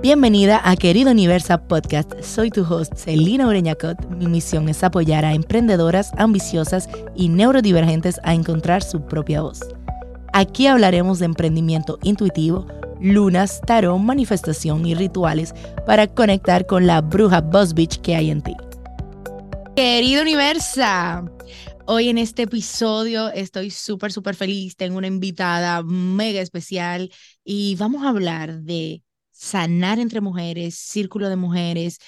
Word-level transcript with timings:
Bienvenida 0.00 0.60
a 0.62 0.76
Querido 0.76 1.10
Universa 1.10 1.58
Podcast. 1.58 2.12
Soy 2.22 2.50
tu 2.50 2.62
host, 2.62 2.94
Celina 2.94 3.48
Ureñacot. 3.48 3.98
Mi 4.10 4.28
misión 4.28 4.68
es 4.68 4.84
apoyar 4.84 5.24
a 5.24 5.34
emprendedoras 5.34 6.12
ambiciosas 6.16 6.88
y 7.16 7.28
neurodivergentes 7.28 8.20
a 8.22 8.32
encontrar 8.32 8.84
su 8.84 9.04
propia 9.04 9.42
voz. 9.42 9.58
Aquí 10.32 10.68
hablaremos 10.68 11.18
de 11.18 11.24
emprendimiento 11.24 11.98
intuitivo, 12.04 12.64
lunas, 13.00 13.60
tarot, 13.66 13.98
manifestación 13.98 14.86
y 14.86 14.94
rituales 14.94 15.52
para 15.84 16.06
conectar 16.06 16.66
con 16.66 16.86
la 16.86 17.00
bruja 17.00 17.40
Boss 17.40 17.74
Bitch 17.74 18.00
que 18.00 18.14
hay 18.14 18.30
en 18.30 18.42
ti. 18.42 18.54
Querido 19.74 20.22
Universa, 20.22 21.24
hoy 21.86 22.08
en 22.08 22.18
este 22.18 22.42
episodio 22.42 23.30
estoy 23.32 23.72
súper, 23.72 24.12
súper 24.12 24.36
feliz. 24.36 24.76
Tengo 24.76 24.96
una 24.96 25.08
invitada 25.08 25.82
mega 25.82 26.40
especial 26.40 27.10
y 27.44 27.74
vamos 27.74 28.04
a 28.04 28.10
hablar 28.10 28.60
de 28.60 29.02
sanar 29.38 29.98
entre 30.00 30.20
mujeres, 30.20 30.74
círculo 30.76 31.28
de 31.28 31.36
mujeres 31.36 31.98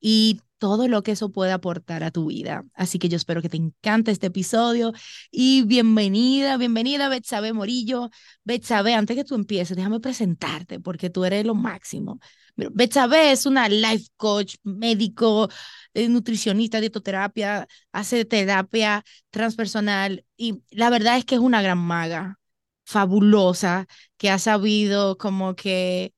y 0.00 0.40
todo 0.58 0.88
lo 0.88 1.02
que 1.02 1.12
eso 1.12 1.32
puede 1.32 1.52
aportar 1.52 2.04
a 2.04 2.10
tu 2.10 2.26
vida. 2.26 2.64
Así 2.74 2.98
que 2.98 3.08
yo 3.08 3.16
espero 3.16 3.42
que 3.42 3.48
te 3.48 3.56
encante 3.56 4.10
este 4.10 4.28
episodio 4.28 4.92
y 5.30 5.62
bienvenida, 5.62 6.56
bienvenida 6.56 7.08
Betsabe 7.08 7.52
Morillo. 7.52 8.10
Betsabe, 8.44 8.94
antes 8.94 9.16
que 9.16 9.24
tú 9.24 9.34
empieces, 9.34 9.76
déjame 9.76 10.00
presentarte 10.00 10.80
porque 10.80 11.10
tú 11.10 11.24
eres 11.24 11.44
lo 11.46 11.54
máximo. 11.54 12.20
Betsabe 12.56 13.32
es 13.32 13.46
una 13.46 13.68
life 13.68 14.08
coach, 14.16 14.56
médico, 14.62 15.48
eh, 15.94 16.08
nutricionista, 16.08 16.80
dietoterapia, 16.80 17.66
hace 17.92 18.24
terapia 18.24 19.04
transpersonal 19.30 20.24
y 20.36 20.62
la 20.70 20.90
verdad 20.90 21.16
es 21.18 21.24
que 21.24 21.36
es 21.36 21.40
una 21.40 21.62
gran 21.62 21.78
maga, 21.78 22.38
fabulosa, 22.84 23.86
que 24.16 24.30
ha 24.30 24.38
sabido 24.38 25.16
como 25.18 25.54
que 25.56 26.14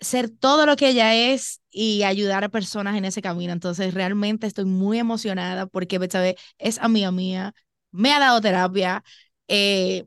ser 0.00 0.30
todo 0.30 0.66
lo 0.66 0.76
que 0.76 0.88
ella 0.90 1.14
es 1.14 1.62
y 1.70 2.02
ayudar 2.04 2.44
a 2.44 2.48
personas 2.48 2.96
en 2.96 3.04
ese 3.04 3.22
camino. 3.22 3.52
Entonces, 3.52 3.94
realmente 3.94 4.46
estoy 4.46 4.64
muy 4.64 4.98
emocionada 4.98 5.66
porque 5.66 5.98
Betsabe 5.98 6.36
es 6.58 6.78
amiga 6.78 7.10
mía, 7.12 7.54
me 7.90 8.12
ha 8.12 8.20
dado 8.20 8.40
terapia 8.40 9.02
eh, 9.48 10.06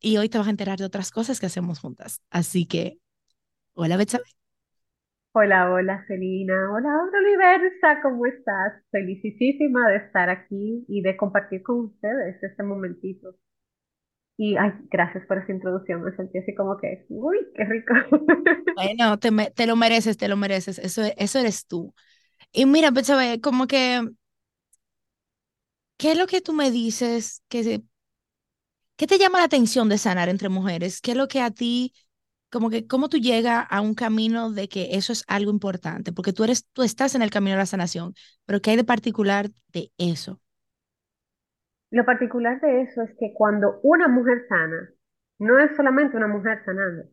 y 0.00 0.16
hoy 0.18 0.28
te 0.28 0.38
vas 0.38 0.46
a 0.48 0.50
enterar 0.50 0.78
de 0.78 0.84
otras 0.86 1.10
cosas 1.10 1.40
que 1.40 1.46
hacemos 1.46 1.80
juntas. 1.80 2.22
Así 2.30 2.66
que, 2.66 2.98
hola 3.74 3.96
Betsabe. 3.96 4.24
Hola, 5.32 5.70
hola 5.72 6.04
Celina, 6.06 6.72
hola, 6.72 6.88
hola 7.02 7.18
Universa, 7.18 8.00
¿cómo 8.02 8.24
estás? 8.26 8.72
Felicísima 8.90 9.88
de 9.90 9.96
estar 9.96 10.30
aquí 10.30 10.84
y 10.88 11.02
de 11.02 11.16
compartir 11.16 11.62
con 11.62 11.80
ustedes 11.86 12.42
este 12.42 12.62
momentito. 12.62 13.34
Y 14.36 14.56
ay, 14.56 14.72
gracias 14.90 15.24
por 15.26 15.38
esa 15.38 15.52
introducción, 15.52 16.02
me 16.02 16.14
sentí 16.16 16.38
así 16.38 16.54
como 16.54 16.76
que, 16.78 17.06
uy, 17.08 17.38
qué 17.54 17.64
rico. 17.64 17.94
Bueno, 18.74 19.18
te, 19.18 19.30
te 19.52 19.66
lo 19.66 19.76
mereces, 19.76 20.16
te 20.16 20.26
lo 20.28 20.36
mereces, 20.36 20.78
eso, 20.78 21.02
eso 21.16 21.38
eres 21.38 21.66
tú. 21.66 21.94
Y 22.52 22.66
mira, 22.66 22.90
Betsabe, 22.92 23.40
como 23.40 23.66
que, 23.66 24.02
¿qué 25.96 26.12
es 26.12 26.18
lo 26.18 26.26
que 26.26 26.40
tú 26.40 26.52
me 26.52 26.70
dices 26.70 27.42
que, 27.48 27.82
qué 28.96 29.06
te 29.06 29.18
llama 29.18 29.38
la 29.38 29.44
atención 29.46 29.88
de 29.88 29.98
sanar 29.98 30.28
entre 30.28 30.48
mujeres? 30.48 31.00
¿Qué 31.00 31.12
es 31.12 31.16
lo 31.16 31.28
que 31.28 31.40
a 31.40 31.50
ti 31.50 31.92
como 32.50 32.70
que 32.70 32.88
cómo 32.88 33.10
tú 33.10 33.18
llegas 33.18 33.66
a 33.70 33.82
un 33.82 33.94
camino 33.94 34.50
de 34.52 34.68
que 34.70 34.90
eso 34.96 35.12
es 35.12 35.24
algo 35.28 35.52
importante, 35.52 36.12
porque 36.12 36.32
tú 36.32 36.44
eres, 36.44 36.66
tú 36.72 36.82
estás 36.84 37.14
en 37.16 37.22
el 37.22 37.30
camino 37.30 37.52
de 37.56 37.58
la 37.60 37.66
sanación, 37.66 38.14
pero 38.46 38.62
¿qué 38.62 38.70
hay 38.72 38.78
de 38.78 38.84
particular 38.84 39.50
de 39.74 39.92
eso? 39.98 40.40
Lo 41.94 42.04
particular 42.04 42.60
de 42.60 42.82
eso 42.82 43.00
es 43.02 43.16
que 43.18 43.32
cuando 43.32 43.80
una 43.82 44.06
mujer 44.06 44.46
sana, 44.50 44.90
no 45.38 45.58
es 45.58 45.74
solamente 45.76 46.16
una 46.18 46.26
mujer 46.28 46.62
sanando, 46.66 47.04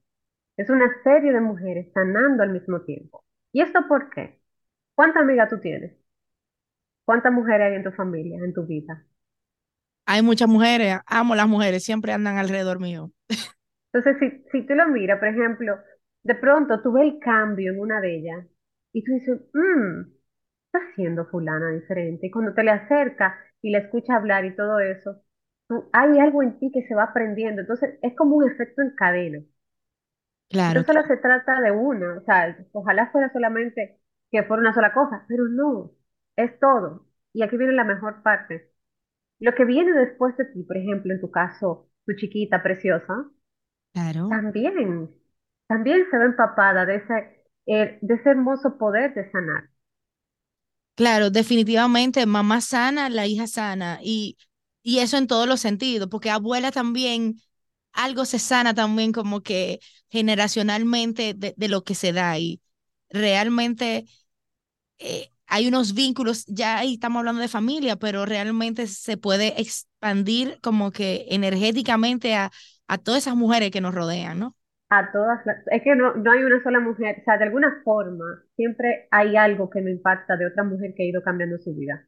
es 0.58 0.70
una 0.70 0.92
serie 1.04 1.34
de 1.34 1.42
mujeres 1.42 1.92
sanando 1.94 2.44
al 2.44 2.52
mismo 2.52 2.82
tiempo. 2.82 3.26
¿Y 3.54 3.62
esto 3.62 3.88
por 3.88 4.10
qué? 4.12 4.42
¿Cuántas 4.96 5.24
amigas 5.24 5.50
tú 5.50 5.60
tienes? 5.60 5.94
¿Cuántas 7.06 7.32
mujeres 7.32 7.68
hay 7.68 7.76
en 7.76 7.84
tu 7.84 7.92
familia, 7.92 8.40
en 8.44 8.54
tu 8.56 8.66
vida? 8.66 9.06
Hay 10.06 10.22
muchas 10.22 10.48
mujeres, 10.50 11.00
amo 11.06 11.36
las 11.36 11.48
mujeres, 11.48 11.84
siempre 11.84 12.12
andan 12.14 12.38
alrededor 12.38 12.80
mío. 12.80 13.12
Entonces, 13.94 14.20
si, 14.20 14.50
si 14.52 14.66
tú 14.68 14.74
lo 14.76 14.88
miras, 14.88 15.20
por 15.20 15.28
ejemplo, 15.30 15.78
de 16.24 16.36
pronto 16.36 16.82
tú 16.82 16.94
ves 16.94 17.04
el 17.14 17.20
cambio 17.20 17.72
en 17.72 17.80
una 17.80 18.00
de 18.02 18.16
ellas 18.18 18.46
y 18.94 19.04
tú 19.04 19.14
dices, 19.14 19.42
mmm, 19.54 20.02
está 20.74 20.80
siendo 20.96 21.26
fulana 21.28 21.70
diferente. 21.72 22.28
Y 22.28 22.32
cuando 22.32 22.54
te 22.54 22.64
le 22.64 22.72
acercas 22.72 23.34
y 23.62 23.72
le 23.72 23.80
escuchas 23.80 24.18
hablar 24.18 24.46
y 24.46 24.56
todo 24.56 24.80
eso, 24.80 25.22
tú, 25.68 25.90
hay 25.94 26.20
algo 26.20 26.44
en 26.44 26.60
ti 26.60 26.72
que 26.74 26.88
se 26.88 26.96
va 26.96 27.04
aprendiendo. 27.06 27.62
Entonces, 27.62 28.00
es 28.02 28.16
como 28.16 28.36
un 28.38 28.50
efecto 28.52 28.82
en 28.82 28.96
cadena. 28.96 29.40
Claro. 30.50 30.84
No 30.84 30.84
solo 30.84 31.04
se 31.04 31.18
trata 31.18 31.60
de 31.62 31.72
una, 31.72 32.18
o 32.18 32.22
sea, 32.22 32.58
ojalá 32.74 33.12
fuera 33.12 33.32
solamente 33.32 34.00
que 34.32 34.44
fuera 34.44 34.62
una 34.62 34.74
sola 34.74 34.94
cosa, 34.94 35.26
pero 35.28 35.48
no, 35.48 35.92
es 36.36 36.58
todo. 36.60 37.06
Y 37.34 37.44
aquí 37.44 37.58
viene 37.58 37.74
la 37.74 37.84
mejor 37.84 38.24
parte. 38.24 38.72
Lo 39.40 39.56
que 39.56 39.66
viene 39.66 39.94
después 39.94 40.38
de 40.38 40.46
ti, 40.48 40.64
por 40.64 40.78
ejemplo, 40.78 41.14
en 41.14 41.22
tu 41.22 41.32
caso, 41.32 41.90
tu 42.06 42.16
chiquita 42.16 42.64
preciosa, 42.64 43.32
Claro. 43.94 44.28
también, 44.30 45.12
también 45.68 46.08
se 46.12 46.18
ve 46.20 46.26
empapada 46.28 46.86
de 46.88 46.98
ese, 46.98 47.46
eh, 47.68 48.00
de 48.04 48.16
ese 48.16 48.32
hermoso 48.32 48.78
poder 48.80 49.16
de 49.16 49.32
sanar. 49.32 49.71
Claro, 50.96 51.32
definitivamente, 51.32 52.26
mamá 52.26 52.62
sana, 52.62 53.10
la 53.10 53.26
hija 53.26 53.48
sana, 53.48 54.00
y, 54.04 54.38
y 54.84 55.00
eso 55.00 55.18
en 55.18 55.26
todos 55.28 55.48
los 55.48 55.60
sentidos, 55.60 56.08
porque 56.10 56.30
abuela 56.30 56.72
también, 56.72 57.42
algo 57.94 58.26
se 58.26 58.38
sana 58.40 58.74
también 58.76 59.12
como 59.12 59.42
que 59.42 59.80
generacionalmente 60.10 61.34
de, 61.34 61.54
de 61.58 61.68
lo 61.70 61.84
que 61.84 61.96
se 61.96 62.14
da, 62.14 62.38
y 62.40 62.62
realmente 63.10 64.06
eh, 65.00 65.32
hay 65.48 65.68
unos 65.68 65.94
vínculos, 65.96 66.46
ya 66.48 66.80
ahí 66.80 66.96
estamos 66.96 67.20
hablando 67.20 67.42
de 67.42 67.48
familia, 67.50 67.98
pero 67.98 68.26
realmente 68.26 68.88
se 68.88 69.18
puede 69.18 69.62
expandir 69.62 70.60
como 70.62 70.92
que 70.92 71.26
energéticamente 71.30 72.36
a, 72.36 72.52
a 72.88 72.98
todas 73.00 73.24
esas 73.24 73.36
mujeres 73.38 73.72
que 73.72 73.82
nos 73.82 73.96
rodean, 73.96 74.40
¿no? 74.40 74.58
A 74.92 75.12
todas 75.12 75.44
las, 75.48 75.68
es 75.72 75.82
que 75.82 75.96
no, 75.96 76.14
no 76.16 76.32
hay 76.32 76.44
una 76.44 76.62
sola 76.62 76.80
mujer, 76.80 77.18
o 77.22 77.24
sea, 77.24 77.40
de 77.40 77.46
alguna 77.46 77.82
forma, 77.84 78.44
siempre 78.56 79.08
hay 79.10 79.36
algo 79.36 79.72
que 79.72 79.82
me 79.82 79.90
impacta 79.92 80.38
de 80.38 80.46
otra 80.46 80.64
mujer 80.64 80.94
que 80.96 81.02
ha 81.04 81.08
ido 81.08 81.24
cambiando 81.24 81.58
su 81.58 81.74
vida. 81.76 82.08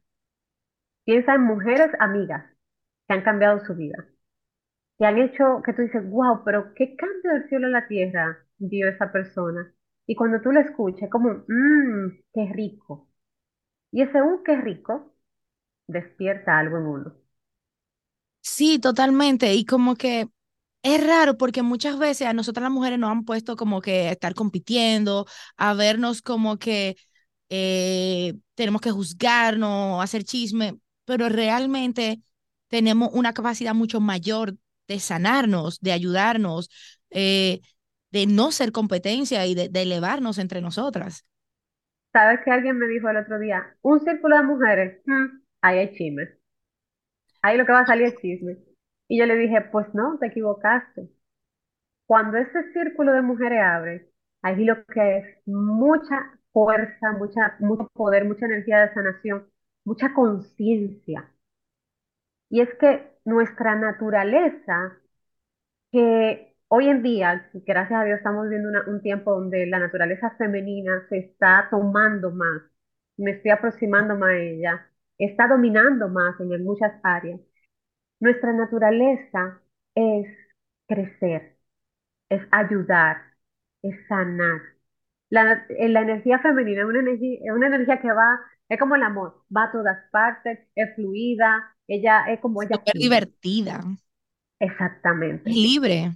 Piensa 1.06 1.34
en 1.34 1.40
mujeres 1.44 1.90
amigas 1.98 2.44
que 3.08 3.14
han 3.14 3.22
cambiado 3.22 3.60
su 3.66 3.74
vida, 3.74 4.06
que 4.98 5.06
han 5.06 5.18
hecho, 5.18 5.62
que 5.64 5.72
tú 5.74 5.82
dices, 5.82 6.08
wow, 6.10 6.42
pero 6.44 6.74
qué 6.74 6.96
cambio 6.96 7.32
del 7.32 7.48
cielo 7.48 7.68
a 7.68 7.70
la 7.70 7.88
tierra 7.88 8.38
dio 8.58 8.88
esa 8.88 9.12
persona. 9.12 9.74
Y 10.06 10.16
cuando 10.16 10.40
tú 10.42 10.52
la 10.52 10.60
escuchas, 10.62 11.10
como, 11.10 11.44
mmm, 11.48 12.10
qué 12.34 12.50
rico. 12.54 13.08
Y 13.92 14.02
ese 14.02 14.22
un 14.22 14.44
qué 14.44 14.56
rico 14.60 15.14
despierta 15.88 16.58
algo 16.58 16.78
en 16.78 16.86
uno. 16.86 17.14
Sí, 18.42 18.78
totalmente, 18.78 19.54
y 19.54 19.64
como 19.64 19.96
que 19.96 20.28
Es 20.84 21.04
raro 21.04 21.38
porque 21.38 21.62
muchas 21.62 21.98
veces 21.98 22.26
a 22.26 22.34
nosotras 22.34 22.64
las 22.64 22.72
mujeres 22.72 22.98
nos 22.98 23.10
han 23.10 23.24
puesto 23.24 23.56
como 23.56 23.80
que 23.80 24.10
estar 24.10 24.34
compitiendo, 24.34 25.24
a 25.56 25.72
vernos 25.72 26.20
como 26.20 26.58
que 26.58 26.96
eh, 27.48 28.34
tenemos 28.54 28.82
que 28.82 28.90
juzgarnos, 28.90 30.04
hacer 30.04 30.24
chisme, 30.24 30.78
pero 31.06 31.30
realmente 31.30 32.20
tenemos 32.68 33.08
una 33.14 33.32
capacidad 33.32 33.74
mucho 33.74 33.98
mayor 33.98 34.56
de 34.86 35.00
sanarnos, 35.00 35.80
de 35.80 35.92
ayudarnos, 35.92 36.68
eh, 37.08 37.60
de 38.10 38.26
no 38.26 38.52
ser 38.52 38.70
competencia 38.70 39.46
y 39.46 39.54
de, 39.54 39.70
elevarnos 39.72 40.36
entre 40.36 40.60
nosotras. 40.60 41.24
¿Sabes 42.12 42.40
que 42.44 42.50
alguien 42.50 42.76
me 42.76 42.88
dijo 42.88 43.08
el 43.08 43.16
otro 43.16 43.38
día? 43.38 43.74
Un 43.80 44.00
círculo 44.00 44.36
de 44.36 44.42
mujeres, 44.42 45.00
mm, 45.06 45.40
ahí 45.62 45.78
hay 45.78 45.94
chisme. 45.94 46.28
Ahí 47.40 47.56
lo 47.56 47.64
que 47.64 47.72
va 47.72 47.80
a 47.80 47.86
salir 47.86 48.08
es 48.08 48.16
chisme. 48.20 48.58
Y 49.08 49.18
yo 49.18 49.26
le 49.26 49.36
dije, 49.36 49.62
pues 49.72 49.86
no, 49.94 50.18
te 50.18 50.26
equivocaste. 50.26 51.08
Cuando 52.06 52.38
ese 52.38 52.72
círculo 52.72 53.12
de 53.12 53.22
mujeres 53.22 53.60
abre, 53.62 54.10
ahí 54.42 54.64
lo 54.64 54.84
que 54.86 55.18
es 55.18 55.26
mucha 55.46 56.16
fuerza, 56.52 57.12
mucha, 57.18 57.56
mucho 57.60 57.88
poder, 57.94 58.24
mucha 58.26 58.46
energía 58.46 58.80
de 58.86 58.94
sanación, 58.94 59.48
mucha 59.84 60.14
conciencia. 60.14 61.30
Y 62.48 62.60
es 62.60 62.68
que 62.80 63.18
nuestra 63.26 63.74
naturaleza, 63.76 64.98
que 65.92 66.56
hoy 66.68 66.88
en 66.88 67.02
día, 67.02 67.50
gracias 67.54 68.00
a 68.00 68.04
Dios, 68.04 68.18
estamos 68.18 68.44
viviendo 68.44 68.68
una- 68.70 68.84
un 68.88 69.02
tiempo 69.02 69.32
donde 69.34 69.66
la 69.66 69.78
naturaleza 69.78 70.30
femenina 70.38 71.06
se 71.08 71.18
está 71.18 71.68
tomando 71.70 72.30
más, 72.32 72.62
me 73.16 73.32
estoy 73.32 73.50
aproximando 73.52 74.16
más 74.16 74.30
a 74.30 74.36
ella, 74.38 74.86
está 75.18 75.48
dominando 75.48 76.08
más 76.08 76.38
en 76.40 76.64
muchas 76.64 76.92
áreas. 77.02 77.40
Nuestra 78.24 78.54
naturaleza 78.54 79.62
es 79.96 80.28
crecer, 80.88 81.58
es 82.30 82.42
ayudar, 82.52 83.18
es 83.82 83.96
sanar. 84.08 84.60
La, 85.30 85.66
eh, 85.70 85.88
la 85.90 86.02
energía 86.02 86.38
femenina 86.40 86.82
es 86.82 86.88
una 86.88 87.00
energía, 87.00 87.38
es 87.44 87.52
una 87.52 87.68
energía 87.68 88.00
que 88.02 88.12
va, 88.12 88.40
es 88.70 88.78
como 88.80 88.96
el 88.96 89.04
amor, 89.04 89.44
va 89.56 89.64
a 89.66 89.72
todas 89.72 89.98
partes, 90.12 90.60
es 90.76 90.94
fluida, 90.96 91.76
ella 91.88 92.26
es 92.32 92.40
como 92.40 92.62
ella 92.62 92.78
fluye. 92.92 93.20
divertida, 93.48 93.76
es 93.82 94.70
Exactamente. 94.70 95.50
libre. 95.54 96.12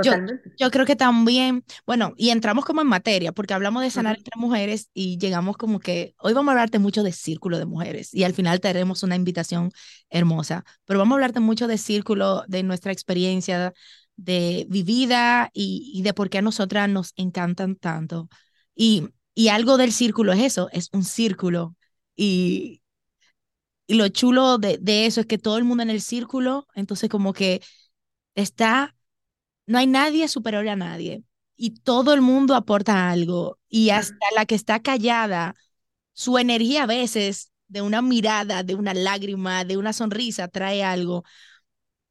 Yo, 0.00 0.14
Totalmente. 0.14 0.52
yo 0.58 0.70
creo 0.70 0.86
que 0.86 0.96
también, 0.96 1.64
bueno, 1.86 2.14
y 2.16 2.30
entramos 2.30 2.64
como 2.64 2.80
en 2.80 2.86
materia, 2.88 3.32
porque 3.32 3.54
hablamos 3.54 3.82
de 3.82 3.90
sanar 3.90 4.16
Ujú. 4.16 4.18
entre 4.18 4.38
mujeres 4.38 4.90
y 4.94 5.18
llegamos 5.18 5.56
como 5.56 5.80
que 5.80 6.14
hoy 6.18 6.32
vamos 6.34 6.50
a 6.50 6.52
hablarte 6.52 6.78
mucho 6.78 7.02
de 7.02 7.12
círculo 7.12 7.58
de 7.58 7.66
mujeres 7.66 8.12
y 8.14 8.24
al 8.24 8.34
final 8.34 8.60
tenemos 8.60 9.02
una 9.02 9.16
invitación 9.16 9.70
hermosa, 10.10 10.64
pero 10.84 10.98
vamos 10.98 11.14
a 11.14 11.16
hablarte 11.16 11.40
mucho 11.40 11.66
de 11.66 11.78
círculo, 11.78 12.44
de 12.48 12.62
nuestra 12.62 12.92
experiencia 12.92 13.72
de 14.16 14.66
vivida 14.70 15.50
y, 15.52 15.90
y 15.94 16.02
de 16.02 16.14
por 16.14 16.30
qué 16.30 16.38
a 16.38 16.42
nosotras 16.42 16.88
nos 16.88 17.12
encantan 17.16 17.76
tanto. 17.76 18.28
Y, 18.74 19.08
y 19.34 19.48
algo 19.48 19.76
del 19.76 19.92
círculo 19.92 20.32
es 20.32 20.40
eso, 20.42 20.68
es 20.72 20.88
un 20.92 21.04
círculo. 21.04 21.76
Y, 22.16 22.82
y 23.86 23.94
lo 23.94 24.08
chulo 24.08 24.58
de, 24.58 24.78
de 24.78 25.06
eso 25.06 25.20
es 25.20 25.26
que 25.26 25.38
todo 25.38 25.58
el 25.58 25.64
mundo 25.64 25.82
en 25.82 25.90
el 25.90 26.00
círculo, 26.02 26.66
entonces 26.74 27.08
como 27.10 27.32
que 27.32 27.62
está 28.36 28.95
no 29.66 29.78
hay 29.78 29.86
nadie 29.86 30.28
superior 30.28 30.68
a 30.68 30.76
nadie 30.76 31.22
y 31.56 31.70
todo 31.80 32.12
el 32.14 32.20
mundo 32.22 32.54
aporta 32.54 33.10
algo 33.10 33.58
y 33.68 33.90
hasta 33.90 34.16
la 34.36 34.46
que 34.46 34.54
está 34.54 34.80
callada, 34.80 35.54
su 36.12 36.38
energía 36.38 36.84
a 36.84 36.86
veces 36.86 37.52
de 37.68 37.82
una 37.82 38.02
mirada, 38.02 38.62
de 38.62 38.74
una 38.74 38.94
lágrima, 38.94 39.64
de 39.64 39.76
una 39.76 39.92
sonrisa 39.92 40.48
trae 40.48 40.84
algo 40.84 41.24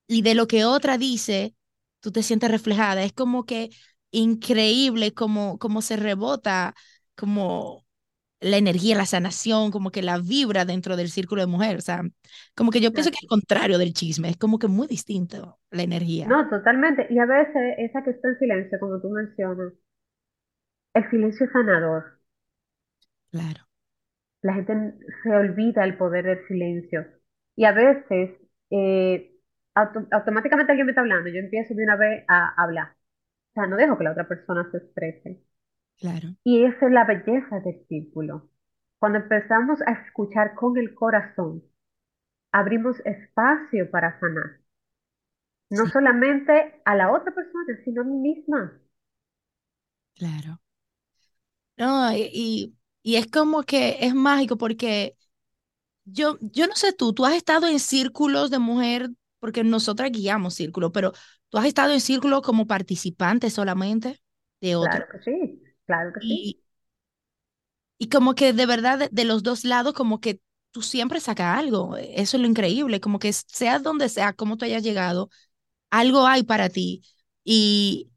y 0.08 0.22
de 0.22 0.36
lo 0.36 0.48
que 0.48 0.66
otra 0.66 0.98
dice, 0.98 1.56
tú 2.00 2.12
te 2.12 2.24
sientes 2.24 2.52
reflejada. 2.52 3.04
Es 3.04 3.14
como 3.14 3.46
que 3.46 3.70
increíble 4.12 5.14
como, 5.14 5.58
como 5.60 5.82
se 5.82 5.98
rebota, 5.98 6.76
como 7.16 7.85
la 8.40 8.58
energía, 8.58 8.96
la 8.98 9.06
sanación, 9.06 9.72
como 9.72 9.92
que 9.92 10.02
la 10.04 10.20
vibra 10.20 10.66
dentro 10.66 10.96
del 10.98 11.10
círculo 11.12 11.42
de 11.42 11.48
mujer. 11.48 11.78
O 11.78 11.82
sea, 11.82 12.04
como 12.56 12.72
que 12.72 12.82
yo 12.82 12.94
pienso 12.94 13.12
que 13.12 13.18
al 13.24 13.28
contrario 13.30 13.78
del 13.78 13.94
chisme, 13.94 14.30
es 14.30 14.38
como 14.38 14.60
que 14.60 14.68
muy 14.68 14.88
distinto 14.88 15.60
la 15.72 15.84
energía. 15.84 16.32
No, 16.32 16.50
totalmente. 16.50 17.08
Y 17.10 17.20
a 17.20 17.26
veces 17.26 17.76
esa 17.78 18.04
que 18.04 18.10
está 18.10 18.28
en 18.28 18.38
silencio, 18.40 18.80
como 18.82 19.00
tú 19.00 19.10
mencionas, 19.10 19.72
el 20.96 21.08
silencio 21.12 21.46
es 21.46 21.52
sanador. 21.52 22.18
Claro, 23.32 23.62
La 24.42 24.54
gente 24.54 24.74
se 25.24 25.30
olvida 25.36 25.84
el 25.84 25.98
poder 25.98 26.26
del 26.26 26.48
silencio. 26.48 27.06
Y 27.56 27.66
a 27.66 27.72
veces, 27.74 28.32
eh, 28.70 29.32
auto- 29.74 30.08
automáticamente 30.12 30.72
alguien 30.72 30.86
me 30.86 30.92
está 30.92 31.02
hablando, 31.02 31.30
yo 31.30 31.40
empiezo 31.40 31.74
de 31.74 31.84
una 31.84 31.96
vez 31.98 32.24
a 32.28 32.62
hablar. 32.64 32.94
O 33.52 33.54
sea, 33.56 33.68
no 33.68 33.78
dejo 33.78 33.98
que 33.98 34.04
la 34.06 34.12
otra 34.14 34.28
persona 34.28 34.70
se 34.72 34.78
exprese. 34.80 35.42
Claro. 35.98 36.36
Y 36.46 36.64
esa 36.64 36.86
es 36.88 36.92
la 36.94 37.04
belleza 37.04 37.60
del 37.60 37.86
círculo. 37.90 38.50
Cuando 39.00 39.20
empezamos 39.20 39.82
a 39.86 39.92
escuchar 39.92 40.56
con 40.56 40.78
el 40.78 40.96
corazón, 40.96 41.62
abrimos 42.52 43.00
espacio 43.06 43.92
para 43.92 44.20
sanar. 44.20 44.60
No 45.70 45.86
Sí, 45.86 45.92
solamente 45.92 46.82
a 46.86 46.96
la 46.96 47.12
otra 47.12 47.32
persona, 47.36 47.78
sino 47.84 48.02
a 48.02 48.06
mí 48.06 48.18
misma. 48.18 48.82
claro. 50.16 50.60
No, 51.78 52.12
y, 52.16 52.30
y 52.34 52.76
y 53.04 53.18
es 53.18 53.28
como 53.28 53.62
que 53.64 53.98
es 54.02 54.16
mágico 54.16 54.58
porque 54.58 55.16
yo, 56.06 56.38
yo 56.42 56.68
no 56.68 56.76
sé 56.76 56.94
tú, 56.94 57.14
tú 57.14 57.26
has 57.26 57.36
estado 57.36 57.68
en 57.68 57.80
círculos 57.80 58.52
de 58.52 58.60
mujer, 58.60 59.12
porque 59.40 59.64
nosotras 59.64 60.12
guiamos 60.12 60.56
círculos, 60.56 60.92
pero 60.94 61.14
tú 61.50 61.58
has 61.60 61.66
estado 61.68 61.94
en 61.94 62.02
círculos 62.02 62.42
como 62.44 62.68
participante 62.68 63.50
solamente 63.52 64.22
de 64.62 64.76
otro. 64.78 65.04
Claro 65.04 65.08
que 65.12 65.20
sí, 65.20 65.55
claro. 65.86 66.12
Y, 66.22 66.60
y 67.98 68.10
como 68.10 68.36
que 68.36 68.54
de 68.54 68.66
verdad, 68.66 69.10
de, 69.12 69.26
los 69.26 69.44
dos 69.44 69.64
lados, 69.66 69.94
como 69.94 70.20
que 70.20 70.40
tú 70.72 70.82
siempre 70.82 71.20
sacas 71.20 71.58
algo. 71.58 71.96
Eso 71.98 72.38
es 72.38 72.42
lo 72.42 72.48
increíble, 72.48 73.00
como 73.00 73.20
que 73.20 73.32
sea 73.34 73.80
donde 73.80 74.10
sea, 74.10 74.34
como 74.34 74.58
tú 74.58 74.66
hayas 74.66 74.84
llegado, 74.84 75.30
algo 75.92 76.28
hay 76.28 76.44
para 76.44 76.70
ti. 76.70 77.04
Y, 77.44 78.12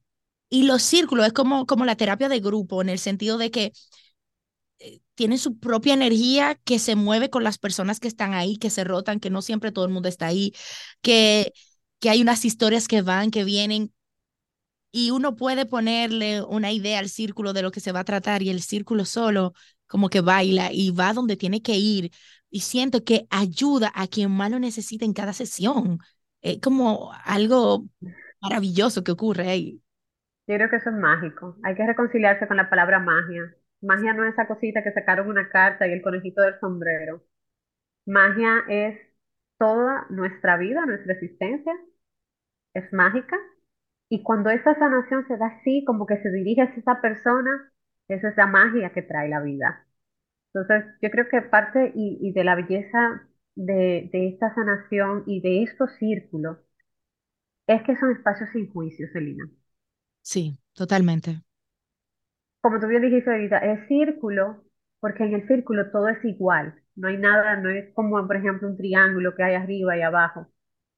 y 0.51 0.65
los 0.65 0.83
círculos 0.83 1.27
es 1.29 1.33
como, 1.33 1.67
como 1.67 1.85
la 1.85 1.97
terapia 1.97 2.29
de 2.29 2.41
grupo, 2.41 2.83
en 2.83 2.91
el 2.91 2.99
sentido 2.99 3.39
de 3.39 3.51
que 3.51 3.73
tiene 5.15 5.39
su 5.39 5.59
propia 5.59 5.95
energía 5.95 6.55
que 6.65 6.79
se 6.79 6.95
mueve 6.97 7.31
con 7.31 7.45
las 7.45 7.59
personas 7.59 8.01
que 8.01 8.09
están 8.09 8.35
ahí, 8.35 8.57
que 8.59 8.71
se 8.71 8.85
rotan, 8.85 9.21
que 9.21 9.31
no 9.31 9.43
siempre 9.43 9.73
todo 9.73 9.85
el 9.85 9.93
mundo 9.93 10.09
está 10.09 10.27
ahí, 10.27 10.53
que, 11.03 11.53
que 12.01 12.11
hay 12.11 12.23
unas 12.23 12.45
historias 12.45 12.87
que 12.89 13.03
van, 13.03 13.31
que 13.31 13.45
vienen, 13.45 13.93
y 14.91 15.11
uno 15.11 15.37
puede 15.37 15.67
ponerle 15.67 16.43
una 16.43 16.73
idea 16.73 16.99
al 16.99 17.09
círculo 17.09 17.53
de 17.53 17.63
lo 17.63 17.71
que 17.71 17.81
se 17.81 17.93
va 17.93 18.01
a 18.01 18.05
tratar 18.05 18.43
y 18.43 18.51
el 18.51 18.63
círculo 18.63 19.05
solo 19.05 19.53
como 19.87 20.09
que 20.11 20.21
baila 20.21 20.71
y 20.73 20.91
va 20.91 21.13
donde 21.13 21.37
tiene 21.37 21.63
que 21.63 21.77
ir 21.77 22.11
y 22.51 22.61
siento 22.61 23.05
que 23.05 23.27
ayuda 23.31 23.93
a 23.95 24.07
quien 24.07 24.31
más 24.31 24.51
lo 24.51 24.59
necesita 24.59 25.05
en 25.05 25.13
cada 25.13 25.33
sesión. 25.33 25.99
Es 26.41 26.61
como 26.61 27.13
algo 27.25 27.87
maravilloso 28.41 29.05
que 29.05 29.13
ocurre 29.13 29.49
ahí. 29.49 29.83
Yo 30.47 30.55
creo 30.57 30.71
que 30.71 30.77
eso 30.77 30.91
es 30.91 30.97
mágico. 30.97 31.57
Hay 31.63 31.75
que 31.75 31.87
reconciliarse 31.87 32.49
con 32.49 32.57
la 32.57 32.71
palabra 32.71 32.99
magia. 32.99 33.55
Magia 33.81 34.15
no 34.15 34.25
es 34.25 34.33
esa 34.33 34.49
cosita 34.49 34.83
que 34.83 34.93
sacaron 34.93 35.29
una 35.29 35.49
carta 35.51 35.87
y 35.87 35.93
el 35.93 36.03
conejito 36.03 36.43
del 36.43 36.59
sombrero. 36.61 37.23
Magia 38.07 38.65
es 38.69 38.99
toda 39.59 40.07
nuestra 40.11 40.57
vida, 40.59 40.87
nuestra 40.87 41.15
existencia. 41.15 41.73
Es 42.75 42.93
mágica. 42.93 43.37
Y 44.11 44.23
cuando 44.23 44.51
esa 44.51 44.75
sanación 44.75 45.27
se 45.29 45.37
da 45.39 45.47
así, 45.49 45.85
como 45.87 46.07
que 46.07 46.19
se 46.23 46.31
dirige 46.33 46.63
hacia 46.63 46.81
esa 46.81 47.01
persona, 47.01 47.73
esa 48.09 48.29
es 48.31 48.37
la 48.37 48.47
magia 48.47 48.93
que 48.93 49.03
trae 49.03 49.29
la 49.29 49.41
vida. 49.43 49.87
Entonces, 50.55 50.87
yo 51.03 51.11
creo 51.11 51.29
que 51.31 51.43
parte 51.43 51.93
y, 51.95 52.19
y 52.23 52.33
de 52.33 52.45
la 52.45 52.57
belleza 52.57 53.29
de, 53.57 54.11
de 54.13 54.29
esta 54.31 54.55
sanación 54.55 55.25
y 55.27 55.41
de 55.43 55.63
estos 55.65 55.93
círculos 55.99 56.59
es 57.69 57.85
que 57.85 57.95
son 57.97 58.11
espacios 58.11 58.51
sin 58.53 58.69
juicio, 58.73 59.07
Celina. 59.13 59.49
Sí, 60.23 60.61
totalmente. 60.75 61.43
como 62.61 62.81
tú 62.81 62.87
bien 62.89 63.03
dijiste 63.03 63.31
ahorita, 63.31 63.59
es 63.59 63.87
círculo, 63.89 64.65
porque 65.01 65.25
en 65.25 65.35
el 65.35 65.47
círculo 65.49 65.91
todo 65.91 66.09
es 66.09 66.25
igual. 66.25 66.75
No 66.97 67.09
hay 67.09 67.17
nada, 67.19 67.57
no 67.57 67.71
es 67.71 67.93
como, 67.95 68.25
por 68.27 68.37
ejemplo, 68.37 68.69
un 68.69 68.77
triángulo 68.77 69.35
que 69.35 69.43
hay 69.45 69.55
arriba 69.55 69.97
y 69.97 70.03
abajo. 70.03 70.47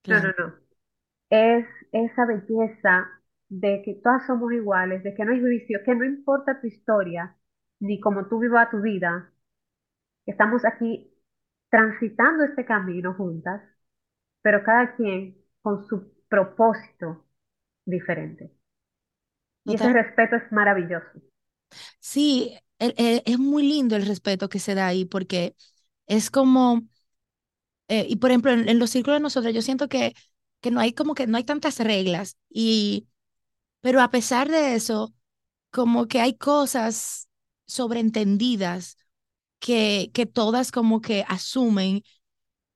No, 0.07 0.21
no, 0.21 0.29
no. 0.39 0.55
Es 1.31 1.67
esa 1.93 2.25
belleza 2.27 3.09
de 3.49 3.83
que 3.85 3.95
todas 3.97 4.27
somos 4.27 4.53
iguales, 4.53 5.03
de 5.03 5.15
que 5.15 5.25
no 5.25 5.33
hay 5.33 5.41
juicio, 5.41 5.81
que 5.85 5.95
no 5.95 6.05
importa 6.05 6.61
tu 6.61 6.67
historia, 6.69 7.37
ni 7.81 8.01
cómo 8.01 8.27
tú 8.29 8.39
vivas 8.41 8.71
tu 8.71 8.81
vida, 8.81 9.33
estamos 10.27 10.65
aquí 10.65 11.13
transitando 11.71 12.45
este 12.45 12.65
camino 12.67 13.15
juntas, 13.15 13.63
pero 14.43 14.65
cada 14.65 14.97
quien 14.97 15.39
con 15.63 15.87
su 15.87 16.13
propósito 16.29 17.27
diferente. 17.87 18.53
Y 19.65 19.75
ese 19.77 19.89
respeto 19.89 20.37
es 20.37 20.53
maravilloso. 20.53 21.19
Sí, 22.01 22.57
es 22.79 23.39
muy 23.39 23.63
lindo 23.63 23.97
el 23.97 24.07
respeto 24.07 24.49
que 24.49 24.59
se 24.59 24.75
da 24.75 24.87
ahí 24.89 25.05
porque 25.05 25.55
es 26.07 26.31
como, 26.31 26.83
eh, 27.89 28.07
y 28.09 28.17
por 28.17 28.31
ejemplo, 28.31 28.53
en, 28.53 28.69
en 28.69 28.79
los 28.79 28.91
círculos 28.91 29.19
de 29.19 29.23
nosotros, 29.23 29.55
yo 29.55 29.63
siento 29.63 29.89
que, 29.89 30.15
que 30.61 30.71
no 30.71 30.81
hay 30.81 30.93
como 30.93 31.15
que 31.15 31.27
no 31.27 31.37
hay 31.37 31.45
tantas 31.45 31.79
reglas, 31.79 32.37
y, 32.49 33.09
pero 33.81 34.01
a 34.03 34.11
pesar 34.11 34.49
de 34.51 34.75
eso, 34.75 35.15
como 35.71 36.09
que 36.09 36.21
hay 36.21 36.35
cosas 36.37 37.29
sobreentendidas 37.67 38.97
que, 39.61 40.11
que 40.15 40.27
todas 40.27 40.73
como 40.73 41.01
que 41.03 41.25
asumen 41.29 42.03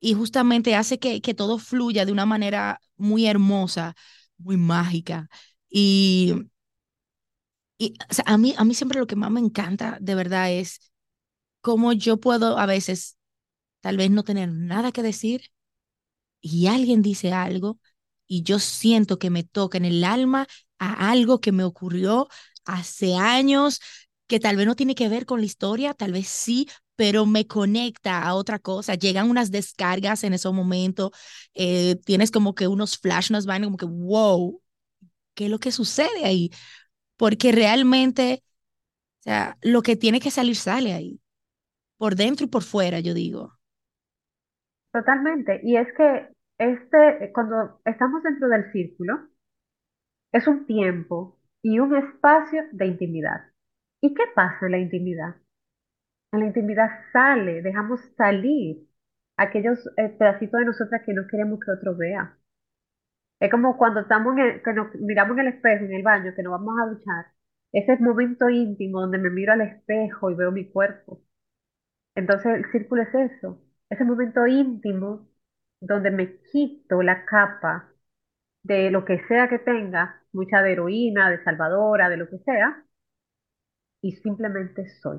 y 0.01 0.15
justamente 0.15 0.75
hace 0.77 0.99
que, 0.99 1.21
que 1.23 1.35
todo 1.35 1.59
fluya 1.59 2.05
de 2.07 2.13
una 2.13 2.27
manera 2.27 2.81
muy 2.97 3.27
hermosa, 3.27 3.95
muy 4.39 4.57
mágica. 4.57 5.29
Y, 5.71 6.35
y 7.79 7.95
a 8.27 8.39
mí, 8.39 8.55
a 8.57 8.65
mí 8.65 8.75
siempre 8.75 8.99
lo 9.01 9.07
que 9.07 9.17
más 9.17 9.31
me 9.31 9.41
encanta 9.41 9.99
de 10.01 10.15
verdad 10.15 10.51
es 10.53 10.81
cómo 11.63 11.95
yo 11.95 12.19
puedo 12.21 12.59
a 12.59 12.67
veces 12.67 13.19
tal 13.83 13.99
vez 13.99 14.11
no 14.13 14.25
tener 14.25 14.51
nada 14.53 14.93
que 14.93 15.03
decir 15.05 15.53
y 16.45 16.67
alguien 16.69 17.03
dice 17.03 17.33
algo 17.33 17.81
y 18.27 18.43
yo 18.43 18.59
siento 18.59 19.19
que 19.19 19.31
me 19.31 19.45
toca 19.45 19.79
en 19.79 19.85
el 19.87 20.05
alma 20.05 20.47
a 20.79 21.11
algo 21.11 21.41
que 21.41 21.53
me 21.53 21.65
ocurrió 21.65 22.29
hace 22.67 23.17
años, 23.17 23.81
que 24.27 24.41
tal 24.41 24.57
vez 24.57 24.67
no 24.67 24.77
tiene 24.77 24.95
que 24.95 25.09
ver 25.09 25.27
con 25.27 25.41
la 25.41 25.47
historia, 25.47 25.95
tal 25.95 26.13
vez 26.13 26.29
sí, 26.29 26.69
pero 26.97 27.27
me 27.27 27.47
conecta 27.47 28.23
a 28.23 28.35
otra 28.35 28.59
cosa. 28.59 28.95
Llegan 28.95 29.31
unas 29.31 29.51
descargas 29.51 30.25
en 30.25 30.35
ese 30.35 30.51
momento, 30.51 31.13
eh, 31.55 31.97
tienes 32.05 32.31
como 32.31 32.55
que 32.55 32.69
unos 32.69 32.99
flash, 32.99 33.31
unos 33.31 33.47
van 33.47 33.65
como 33.65 33.77
que, 33.79 33.87
wow, 33.87 34.61
¿qué 35.35 35.47
es 35.47 35.51
lo 35.51 35.59
que 35.61 35.73
sucede 35.73 36.25
ahí? 36.25 36.51
Porque 37.17 37.53
realmente, 37.53 38.45
o 39.21 39.25
sea, 39.25 39.59
lo 39.63 39.83
que 39.83 39.97
tiene 39.97 40.21
que 40.21 40.31
salir 40.33 40.57
sale 40.57 40.93
ahí, 40.95 41.21
por 41.99 42.17
dentro 42.17 42.47
y 42.47 42.49
por 42.51 42.63
fuera, 42.65 43.01
yo 43.01 43.15
digo. 43.15 43.55
Totalmente. 44.93 45.61
Y 45.63 45.77
es 45.77 45.89
que 45.97 46.29
este, 46.59 47.33
cuando 47.33 47.81
estamos 47.85 48.23
dentro 48.23 48.49
del 48.49 48.71
círculo, 48.73 49.29
es 50.33 50.47
un 50.49 50.67
tiempo 50.67 51.39
y 51.63 51.79
un 51.79 51.97
espacio 51.97 52.65
de 52.73 52.87
intimidad. 52.87 53.53
¿Y 54.01 54.15
qué 54.15 54.25
pasa 54.35 54.67
en 54.67 54.73
la 54.73 54.79
intimidad? 54.79 55.37
En 56.33 56.41
la 56.41 56.47
intimidad 56.47 56.91
sale, 57.13 57.63
dejamos 57.63 58.01
salir 58.17 58.87
aquellos 59.37 59.79
eh, 59.97 60.11
pedacitos 60.11 60.61
de 60.61 60.67
nosotras 60.67 61.03
que 61.07 61.15
no 61.15 61.27
queremos 61.29 61.61
que 61.61 61.73
otro 61.73 61.97
vea. 61.97 62.37
Es 63.41 63.51
como 63.51 63.77
cuando 63.79 64.01
estamos 64.01 64.35
que 64.65 64.73
nos 64.73 64.95
miramos 64.97 65.39
en 65.39 65.47
el 65.47 65.55
espejo, 65.55 65.85
en 65.85 65.93
el 65.95 66.03
baño, 66.03 66.33
que 66.35 66.43
nos 66.43 66.53
vamos 66.53 66.75
a 66.83 66.91
duchar. 66.91 67.27
Ese 67.73 67.97
momento 67.99 68.49
íntimo 68.51 69.01
donde 69.01 69.19
me 69.19 69.31
miro 69.31 69.53
al 69.53 69.61
espejo 69.63 70.31
y 70.31 70.35
veo 70.35 70.51
mi 70.53 70.69
cuerpo. 70.71 71.23
Entonces 72.17 72.55
el 72.55 72.71
círculo 72.73 73.03
es 73.03 73.15
eso, 73.15 73.61
ese 73.91 74.05
momento 74.05 74.47
íntimo 74.47 75.29
donde 75.87 76.11
me 76.11 76.39
quito 76.53 77.03
la 77.03 77.25
capa 77.27 77.91
de 78.63 78.91
lo 78.91 79.05
que 79.05 79.21
sea 79.29 79.49
que 79.49 79.59
tenga, 79.61 80.23
mucha 80.33 80.63
de 80.63 80.73
heroína, 80.73 81.31
de 81.31 81.43
salvadora, 81.45 82.09
de 82.11 82.19
lo 82.19 82.29
que 82.31 82.39
sea, 82.41 82.85
y 84.03 84.13
simplemente 84.13 84.87
soy. 85.03 85.19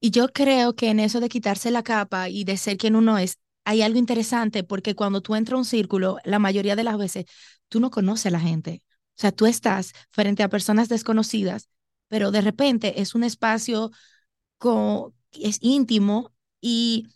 Y 0.00 0.10
yo 0.10 0.28
creo 0.28 0.74
que 0.76 0.90
en 0.90 1.00
eso 1.00 1.20
de 1.20 1.28
quitarse 1.28 1.70
la 1.70 1.82
capa 1.82 2.28
y 2.28 2.44
de 2.44 2.56
ser 2.56 2.76
quien 2.76 2.96
uno 2.96 3.16
es, 3.18 3.38
hay 3.64 3.82
algo 3.82 3.98
interesante 3.98 4.62
porque 4.64 4.94
cuando 4.94 5.22
tú 5.22 5.34
entras 5.34 5.54
a 5.56 5.58
un 5.58 5.64
círculo, 5.64 6.18
la 6.24 6.38
mayoría 6.38 6.76
de 6.76 6.84
las 6.84 6.98
veces 6.98 7.24
tú 7.68 7.80
no 7.80 7.90
conoces 7.90 8.26
a 8.26 8.30
la 8.30 8.40
gente. 8.40 8.82
O 9.16 9.20
sea, 9.20 9.32
tú 9.32 9.46
estás 9.46 9.92
frente 10.10 10.42
a 10.42 10.48
personas 10.48 10.88
desconocidas, 10.88 11.70
pero 12.08 12.30
de 12.30 12.42
repente 12.42 13.00
es 13.00 13.14
un 13.14 13.24
espacio 13.24 13.90
con, 14.58 15.14
es 15.32 15.58
íntimo 15.62 16.32
y 16.60 17.08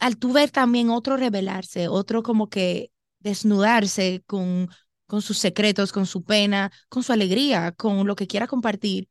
al 0.00 0.16
tú 0.18 0.32
ver 0.32 0.50
también 0.50 0.90
otro 0.90 1.16
revelarse, 1.16 1.88
otro 1.88 2.22
como 2.22 2.48
que 2.48 2.92
desnudarse 3.20 4.22
con, 4.26 4.68
con 5.06 5.22
sus 5.22 5.38
secretos, 5.38 5.92
con 5.92 6.06
su 6.06 6.24
pena, 6.24 6.72
con 6.88 7.02
su 7.02 7.12
alegría, 7.12 7.72
con 7.72 8.06
lo 8.06 8.16
que 8.16 8.26
quiera 8.26 8.46
compartir 8.46 9.08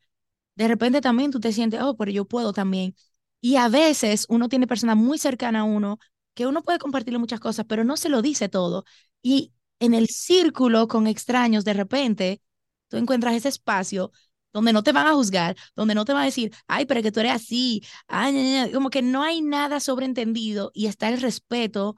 de 0.55 0.67
repente 0.67 1.01
también 1.01 1.31
tú 1.31 1.39
te 1.39 1.53
sientes, 1.53 1.81
oh, 1.81 1.95
pero 1.97 2.11
yo 2.11 2.25
puedo 2.25 2.53
también. 2.53 2.95
Y 3.41 3.55
a 3.55 3.69
veces 3.69 4.25
uno 4.29 4.49
tiene 4.49 4.67
personas 4.67 4.97
muy 4.97 5.17
cercanas 5.17 5.61
a 5.61 5.63
uno 5.63 5.99
que 6.33 6.47
uno 6.47 6.63
puede 6.63 6.79
compartirle 6.79 7.19
muchas 7.19 7.39
cosas, 7.39 7.65
pero 7.67 7.83
no 7.83 7.97
se 7.97 8.09
lo 8.09 8.21
dice 8.21 8.49
todo. 8.49 8.85
Y 9.21 9.53
en 9.79 9.93
el 9.93 10.07
círculo 10.09 10.87
con 10.87 11.07
extraños, 11.07 11.63
de 11.65 11.73
repente, 11.73 12.41
tú 12.89 12.97
encuentras 12.97 13.35
ese 13.35 13.49
espacio 13.49 14.11
donde 14.53 14.73
no 14.73 14.83
te 14.83 14.91
van 14.91 15.07
a 15.07 15.13
juzgar, 15.13 15.55
donde 15.75 15.95
no 15.95 16.05
te 16.05 16.13
van 16.13 16.23
a 16.23 16.25
decir, 16.25 16.51
ay, 16.67 16.85
pero 16.85 17.01
que 17.03 17.11
tú 17.11 17.19
eres 17.21 17.33
así, 17.33 17.83
ay, 18.07 18.33
ña, 18.33 18.67
ña", 18.67 18.71
como 18.73 18.89
que 18.89 19.01
no 19.01 19.23
hay 19.23 19.41
nada 19.41 19.79
sobreentendido 19.79 20.71
y 20.73 20.87
está 20.87 21.09
el 21.09 21.21
respeto 21.21 21.95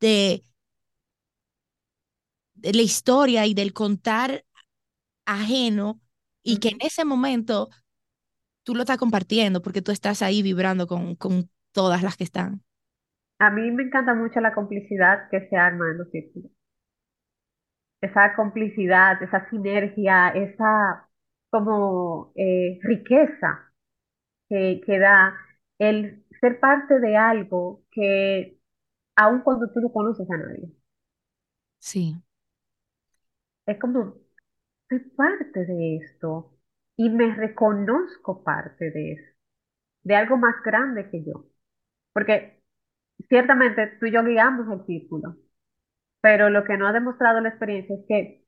de, 0.00 0.42
de 2.54 2.72
la 2.72 2.82
historia 2.82 3.46
y 3.46 3.54
del 3.54 3.72
contar 3.72 4.44
ajeno 5.26 6.00
y 6.42 6.58
que 6.58 6.70
en 6.70 6.78
ese 6.80 7.04
momento 7.04 7.70
tú 8.64 8.74
lo 8.74 8.82
estás 8.82 8.98
compartiendo 8.98 9.62
porque 9.62 9.82
tú 9.82 9.92
estás 9.92 10.22
ahí 10.22 10.42
vibrando 10.42 10.86
con, 10.86 11.16
con 11.16 11.50
todas 11.72 12.02
las 12.02 12.16
que 12.16 12.24
están. 12.24 12.64
A 13.38 13.48
mí 13.50 13.70
me 13.70 13.84
encanta 13.84 14.12
mucho 14.12 14.40
la 14.40 14.52
complicidad 14.52 15.30
que 15.30 15.48
se 15.48 15.56
arma 15.56 15.90
en 15.90 15.96
los 15.96 16.10
círculos. 16.10 16.50
Esa 18.00 18.34
complicidad, 18.34 19.22
esa 19.22 19.48
sinergia, 19.50 20.28
esa 20.30 21.05
como 21.50 22.32
eh, 22.36 22.78
riqueza 22.82 23.72
que, 24.48 24.82
que 24.86 24.98
da 25.00 25.36
el 25.78 26.24
ser 26.40 26.60
parte 26.60 27.00
de 27.00 27.16
algo 27.16 27.84
que 27.92 28.58
aun 29.16 29.42
cuando 29.42 29.70
tú 29.72 29.80
no 29.80 29.92
conoces 29.92 30.30
a 30.30 30.36
nadie, 30.38 30.72
Sí, 31.78 32.16
es 33.66 33.78
como 33.80 34.14
soy 34.88 35.00
parte 35.16 35.66
de 35.66 35.96
esto 35.98 36.52
y 36.96 37.10
me 37.10 37.34
reconozco 37.34 38.42
parte 38.44 38.90
de 38.90 39.12
eso, 39.14 39.32
de 40.04 40.16
algo 40.16 40.36
más 40.38 40.56
grande 40.64 41.10
que 41.10 41.24
yo. 41.24 41.46
Porque 42.14 42.62
ciertamente 43.28 43.88
tú 44.00 44.06
y 44.06 44.12
yo 44.12 44.24
guiamos 44.24 44.68
el 44.72 44.86
círculo, 44.86 45.36
pero 46.22 46.50
lo 46.50 46.64
que 46.64 46.78
no 46.78 46.88
ha 46.88 46.92
demostrado 46.94 47.40
la 47.42 47.50
experiencia 47.50 47.96
es 47.96 48.06
que 48.08 48.45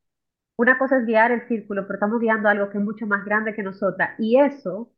una 0.59 0.79
cosa 0.79 0.99
es 0.99 1.07
guiar 1.07 1.33
el 1.33 1.49
círculo, 1.49 1.85
pero 1.87 1.97
estamos 1.97 2.21
guiando 2.21 2.49
algo 2.51 2.71
que 2.71 2.79
es 2.79 2.85
mucho 2.85 3.07
más 3.07 3.25
grande 3.25 3.55
que 3.55 3.63
nosotras 3.65 4.13
y 4.21 4.39
eso 4.41 4.93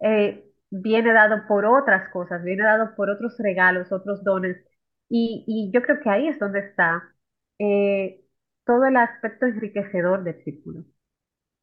eh, 0.00 0.44
viene 0.70 1.12
dado 1.12 1.46
por 1.48 1.64
otras 1.66 2.10
cosas, 2.12 2.42
viene 2.44 2.64
dado 2.64 2.94
por 2.96 3.10
otros 3.10 3.34
regalos, 3.38 3.92
otros 3.92 4.22
dones 4.24 4.56
y, 5.08 5.44
y 5.46 5.70
yo 5.72 5.82
creo 5.82 6.00
que 6.00 6.10
ahí 6.10 6.28
es 6.28 6.38
donde 6.38 6.60
está 6.60 7.02
eh, 7.58 8.24
todo 8.64 8.86
el 8.86 8.96
aspecto 8.96 9.46
enriquecedor 9.46 10.24
del 10.24 10.42
círculo. 10.44 10.84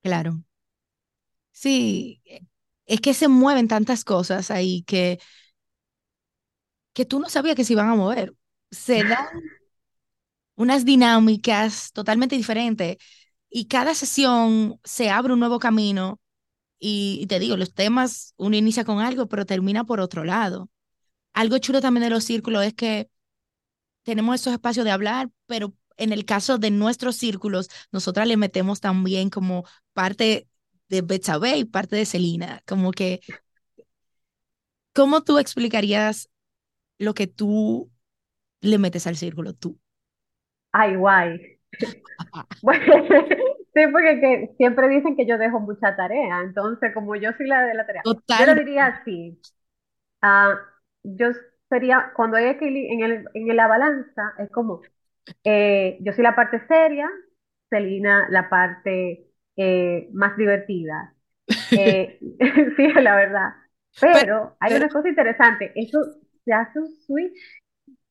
claro. 0.01 0.43
Sí, 1.51 2.21
es 2.85 3.01
que 3.01 3.13
se 3.13 3.27
mueven 3.27 3.67
tantas 3.67 4.03
cosas 4.05 4.49
ahí 4.51 4.83
que, 4.83 5.19
que 6.93 7.05
tú 7.05 7.19
no 7.19 7.29
sabías 7.29 7.55
que 7.55 7.63
se 7.65 7.73
iban 7.73 7.89
a 7.89 7.95
mover. 7.95 8.33
Se 8.71 9.03
dan 9.05 9.25
unas 10.55 10.85
dinámicas 10.85 11.91
totalmente 11.93 12.35
diferentes 12.35 12.97
y 13.49 13.67
cada 13.67 13.95
sesión 13.95 14.79
se 14.83 15.09
abre 15.09 15.33
un 15.33 15.39
nuevo 15.39 15.59
camino 15.59 16.19
y, 16.79 17.25
te 17.27 17.39
digo, 17.39 17.57
los 17.57 17.73
temas, 17.73 18.33
uno 18.37 18.57
inicia 18.57 18.85
con 18.85 18.99
algo, 18.99 19.27
pero 19.27 19.45
termina 19.45 19.85
por 19.85 20.01
otro 20.01 20.25
lado. 20.25 20.69
Algo 21.33 21.57
chulo 21.59 21.81
también 21.81 22.03
de 22.05 22.09
los 22.09 22.25
círculos 22.25 22.65
es 22.65 22.73
que 22.73 23.09
tenemos 24.03 24.35
esos 24.35 24.53
espacios 24.53 24.85
de 24.85 24.91
hablar, 24.91 25.29
pero 25.47 25.73
en 25.97 26.11
el 26.13 26.25
caso 26.25 26.57
de 26.57 26.71
nuestros 26.71 27.15
círculos, 27.15 27.69
nosotras 27.91 28.27
le 28.27 28.37
metemos 28.37 28.79
también 28.81 29.29
como 29.29 29.65
parte 29.93 30.47
de 30.89 31.01
Betsabe 31.01 31.57
y 31.57 31.65
parte 31.65 31.95
de 31.95 32.05
Celina, 32.05 32.61
como 32.65 32.91
que, 32.91 33.21
¿cómo 34.93 35.23
tú 35.23 35.37
explicarías 35.37 36.29
lo 36.99 37.13
que 37.13 37.27
tú 37.27 37.91
le 38.61 38.77
metes 38.79 39.07
al 39.07 39.17
círculo, 39.17 39.53
tú? 39.53 39.79
Ay, 40.73 40.95
guay. 40.97 41.59
Bueno, 42.61 42.85
sí, 43.73 43.81
porque 43.91 44.19
que 44.21 44.53
siempre 44.57 44.87
dicen 44.89 45.15
que 45.15 45.25
yo 45.25 45.37
dejo 45.37 45.59
mucha 45.59 45.95
tarea, 45.95 46.41
entonces 46.41 46.93
como 46.93 47.15
yo 47.15 47.31
soy 47.33 47.47
la 47.47 47.63
de 47.65 47.73
la 47.73 47.85
tarea, 47.85 48.05
yo 48.37 48.45
lo 48.45 48.55
Total, 48.55 48.55
diría 48.55 48.87
así, 48.87 49.39
ah, 50.21 50.55
yo 51.03 51.27
sería, 51.69 52.11
cuando 52.15 52.37
hay 52.37 52.57
en 52.61 53.01
el, 53.03 53.25
en 53.33 53.55
la 53.57 53.67
balanza, 53.67 54.33
es 54.39 54.51
como, 54.51 54.81
eh, 55.43 55.97
yo 56.01 56.13
soy 56.13 56.23
la 56.23 56.35
parte 56.35 56.65
seria, 56.67 57.09
Celina 57.69 58.27
la 58.29 58.49
parte 58.49 59.27
eh, 59.57 60.09
más 60.13 60.37
divertida, 60.37 61.15
Eh, 61.75 62.19
sí, 62.77 62.87
la 62.93 63.15
verdad, 63.15 63.49
pero, 63.99 64.57
hay 64.59 64.75
una 64.75 64.89
cosa 64.89 65.09
interesante, 65.09 65.71
eso 65.75 65.99
se 66.45 66.53
hace 66.53 66.79
un 66.79 66.89
switch 67.07 67.33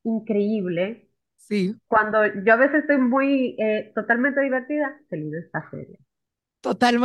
increíble 0.05 1.09
sí, 1.49 1.77
cuando 1.89 2.27
yo 2.45 2.55
a 2.55 2.57
veces 2.57 2.81
estoy 2.83 2.99
muy 2.99 3.57
eh, 3.61 3.93
totalmente 3.95 4.41
divertida, 4.41 4.99
Celina 5.11 5.39
está 5.41 5.69
seria. 5.71 5.99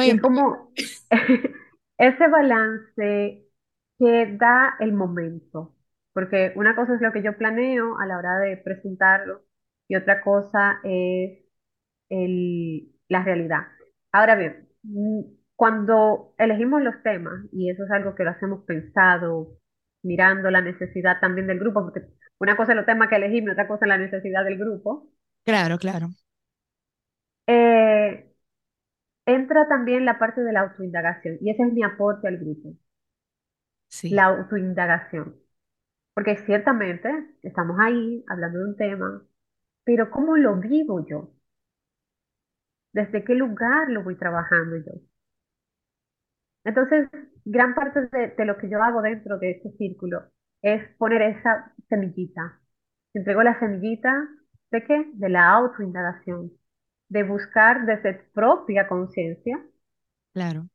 Y 0.04 0.10
es 0.12 0.18
totalmente, 0.18 0.22
como 0.22 0.72
ese 1.98 2.28
balance 2.28 3.44
que 4.00 4.38
da 4.40 4.76
el 4.80 4.94
momento, 4.94 5.76
porque 6.14 6.54
una 6.56 6.76
cosa 6.76 6.96
es 6.96 7.02
lo 7.02 7.12
que 7.12 7.24
yo 7.24 7.38
planeo 7.38 7.98
a 8.00 8.06
la 8.06 8.18
hora 8.18 8.36
de 8.40 8.58
presentarlo 8.58 9.42
y 9.88 9.96
otra 9.96 10.22
cosa 10.22 10.80
es 10.84 11.40
el- 12.10 12.92
la 13.10 13.24
realidad. 13.24 13.68
Ahora 14.12 14.36
bien, 14.36 14.70
mm, 14.84 15.22
cuando 15.56 16.34
elegimos 16.38 16.82
los 16.84 17.02
temas, 17.04 17.46
y 17.52 17.70
eso 17.72 17.86
es 17.86 17.92
algo 17.92 18.16
que 18.16 18.24
lo 18.24 18.32
hacemos 18.32 18.66
pensado, 18.66 19.58
mirando 20.04 20.52
la 20.52 20.62
necesidad 20.62 21.20
también 21.22 21.48
del 21.48 21.60
grupo, 21.60 21.84
porque 21.86 22.02
una 22.40 22.58
cosa 22.58 22.72
es 22.74 22.78
los 22.78 22.86
temas 22.86 23.10
que 23.10 23.16
elegimos 23.18 23.52
otra 23.54 23.68
cosa 23.68 23.86
es 23.86 23.90
la 23.90 23.98
necesidad 24.00 24.44
del 24.46 24.58
grupo, 24.58 25.10
claro, 25.44 25.78
claro, 25.80 26.10
eh, 27.48 28.32
entra 29.26 29.68
también 29.70 30.06
la 30.06 30.20
parte 30.20 30.42
de 30.42 30.54
la 30.54 30.62
autoindagación, 30.62 31.38
y 31.42 31.52
ese 31.52 31.64
es 31.64 31.74
mi 31.74 31.84
aporte 31.84 32.28
al 32.28 32.38
grupo, 32.40 32.76
la 34.10 34.26
sí, 34.26 34.26
autoindagación. 34.26 35.38
Porque 36.14 36.38
ciertamente 36.46 37.10
estamos 37.44 37.78
ahí 37.80 38.24
hablando 38.30 38.60
de 38.60 38.66
un 38.66 38.78
tema, 38.78 39.24
pero 39.86 40.12
¿cómo 40.12 40.38
lo 40.38 40.58
vivo 40.58 41.06
yo? 41.08 41.34
¿Desde 42.92 43.24
qué 43.24 43.34
lugar 43.34 43.90
lo 43.90 44.04
voy 44.04 44.18
trabajando 44.18 44.76
yo? 44.76 44.92
Entonces, 46.64 47.10
gran 47.46 47.74
parte 47.74 48.02
de, 48.12 48.28
de 48.38 48.46
lo 48.46 48.58
que 48.60 48.70
yo 48.70 48.82
hago 48.84 49.02
dentro 49.02 49.40
de 49.40 49.52
este 49.52 49.72
círculo 49.78 50.30
es 50.62 50.88
poner 50.98 51.22
esa 51.24 51.74
semillita. 51.90 52.60
Entrego 53.14 53.44
la 53.44 53.60
semillita 53.60 54.28
de 54.72 54.84
qué? 54.86 55.06
De 55.16 55.30
la 55.30 55.50
autoindagación, 55.54 56.52
de 57.10 57.24
buscar 57.24 57.86
desde 57.86 58.16
propia 58.34 58.88
conciencia 58.88 59.60
claro. 60.34 60.70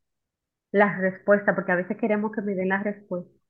las 0.71 0.99
respuestas, 0.99 1.55
porque 1.55 1.73
a 1.73 1.77
veces 1.77 1.97
queremos 1.99 2.31
que 2.33 2.43
me 2.43 2.55
den 2.55 2.69
las 2.71 2.85
respuestas. 2.85 3.41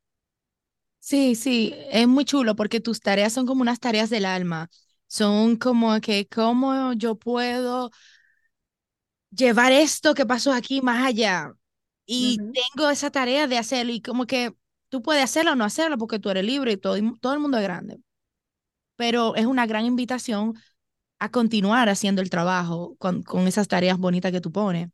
Sí, 1.00 1.34
sí, 1.34 1.74
es 1.90 2.06
muy 2.06 2.24
chulo 2.24 2.54
porque 2.54 2.80
tus 2.80 3.00
tareas 3.00 3.32
son 3.32 3.44
como 3.46 3.62
unas 3.62 3.80
tareas 3.80 4.08
del 4.10 4.24
alma. 4.24 4.70
Son 5.08 5.56
como 5.56 6.00
que 6.00 6.28
cómo 6.28 6.92
yo 6.94 7.16
puedo 7.18 7.90
llevar 9.30 9.72
esto 9.72 10.14
que 10.14 10.26
pasó 10.26 10.52
aquí 10.52 10.80
más 10.82 11.04
allá. 11.06 11.52
Y 12.06 12.44
tengo 12.52 12.90
esa 12.90 13.10
tarea 13.10 13.46
de 13.46 13.58
hacerlo 13.58 13.92
y 13.92 14.02
como 14.02 14.26
que 14.26 14.54
tú 14.92 15.02
puedes 15.02 15.24
hacerlo 15.24 15.54
o 15.54 15.56
no 15.56 15.64
hacerlo 15.66 15.98
porque 15.98 16.20
tú 16.20 16.30
eres 16.30 16.44
libre 16.46 16.74
y 16.74 16.78
todo, 16.78 16.96
todo 17.20 17.34
el 17.34 17.40
mundo 17.40 17.58
es 17.58 17.64
grande. 17.64 18.00
pero 18.96 19.34
es 19.36 19.46
una 19.46 19.66
gran 19.66 19.84
invitación 19.86 20.54
a 21.18 21.30
continuar 21.30 21.88
haciendo 21.88 22.22
el 22.22 22.30
trabajo 22.30 22.96
con, 22.98 23.22
con 23.22 23.46
esas 23.48 23.68
tareas 23.68 23.98
bonitas 23.98 24.32
que 24.32 24.40
tú 24.40 24.52
pones. 24.52 24.88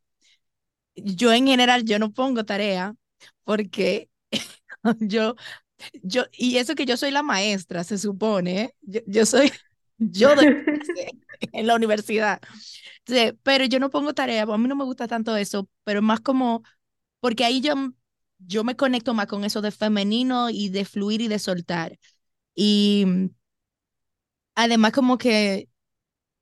Yo 0.95 1.31
en 1.33 1.47
general, 1.47 1.85
yo 1.85 1.99
no 1.99 2.11
pongo 2.11 2.43
tarea 2.45 2.93
porque 3.43 4.09
yo, 4.99 5.35
yo, 6.03 6.25
y 6.33 6.57
eso 6.57 6.75
que 6.75 6.85
yo 6.85 6.97
soy 6.97 7.11
la 7.11 7.23
maestra, 7.23 7.83
se 7.83 7.97
supone, 7.97 8.61
¿eh? 8.63 8.75
yo, 8.81 9.01
yo 9.07 9.25
soy, 9.25 9.51
yo 9.99 10.31
en 11.53 11.67
la 11.67 11.75
universidad, 11.75 12.41
pero 13.43 13.65
yo 13.65 13.79
no 13.79 13.89
pongo 13.89 14.13
tarea, 14.13 14.43
a 14.43 14.57
mí 14.57 14.67
no 14.67 14.75
me 14.75 14.83
gusta 14.85 15.07
tanto 15.07 15.35
eso, 15.35 15.69
pero 15.83 16.01
más 16.01 16.19
como, 16.21 16.63
porque 17.19 17.45
ahí 17.45 17.61
yo, 17.61 17.75
yo 18.39 18.63
me 18.63 18.75
conecto 18.75 19.13
más 19.13 19.27
con 19.27 19.43
eso 19.43 19.61
de 19.61 19.71
femenino 19.71 20.49
y 20.49 20.69
de 20.69 20.85
fluir 20.85 21.21
y 21.21 21.27
de 21.27 21.39
soltar. 21.39 21.99
Y 22.55 23.05
además 24.55 24.91
como 24.91 25.17
que 25.17 25.69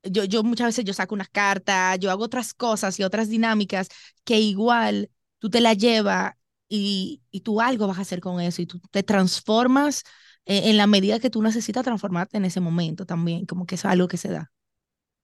yo, 0.03 0.23
yo 0.25 0.43
muchas 0.43 0.67
veces 0.67 0.85
yo 0.85 0.93
saco 0.93 1.15
unas 1.15 1.29
cartas, 1.29 1.99
yo 1.99 2.11
hago 2.11 2.23
otras 2.23 2.53
cosas 2.53 2.99
y 2.99 3.03
otras 3.03 3.29
dinámicas 3.29 3.89
que 4.23 4.39
igual 4.39 5.09
tú 5.39 5.49
te 5.49 5.61
la 5.61 5.73
llevas 5.73 6.33
y, 6.69 7.21
y 7.31 7.41
tú 7.41 7.61
algo 7.61 7.87
vas 7.87 7.99
a 7.99 8.01
hacer 8.01 8.19
con 8.19 8.41
eso 8.41 8.61
y 8.61 8.65
tú 8.65 8.79
te 8.91 9.03
transformas 9.03 10.03
en, 10.45 10.77
la 10.77 10.87
medida 10.87 11.19
que 11.19 11.29
tú 11.29 11.41
necesitas 11.41 11.83
transformarte 11.83 12.37
en 12.37 12.45
ese 12.45 12.61
momento 12.61 13.05
también, 13.05 13.45
como 13.45 13.65
que 13.65 13.75
es 13.75 13.85
algo 13.85 14.07
que 14.07 14.17
se 14.17 14.29
da. 14.29 14.49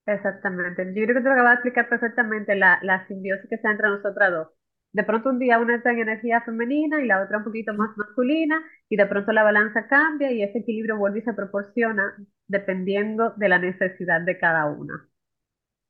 Exactamente. 0.06 0.84
Yo 0.94 1.04
creo 1.04 1.16
que 1.16 1.22
te 1.22 1.28
lo 1.28 1.32
acabas 1.32 1.52
de 1.52 1.54
explicar 1.54 1.88
perfectamente 1.88 2.54
la, 2.54 2.78
la 2.82 3.06
simbiosis 3.08 3.48
que 3.48 3.54
está 3.54 3.70
entre 3.70 3.88
nosotras 3.88 4.30
dos. 4.30 4.48
De 4.94 5.04
pronto 5.04 5.28
un 5.30 5.38
día 5.40 5.58
una 5.60 5.76
está 5.76 5.92
en 5.92 6.00
energía 6.00 6.40
femenina 6.42 7.02
y 7.02 7.06
la 7.08 7.22
otra 7.22 7.38
un 7.38 7.44
poquito 7.44 7.74
más 7.74 7.96
masculina 7.98 8.62
y 8.88 8.96
de 8.96 9.06
pronto 9.06 9.32
la 9.32 9.42
balanza 9.44 9.86
cambia 9.88 10.32
y 10.32 10.42
ese 10.42 10.60
equilibrio 10.60 10.96
vuelve 10.98 11.18
y 11.20 11.22
se 11.22 11.34
proporciona 11.34 12.14
dependiendo 12.48 13.34
de 13.36 13.48
la 13.50 13.58
necesidad 13.60 14.22
de 14.22 14.38
cada 14.38 14.66
una. 14.66 15.08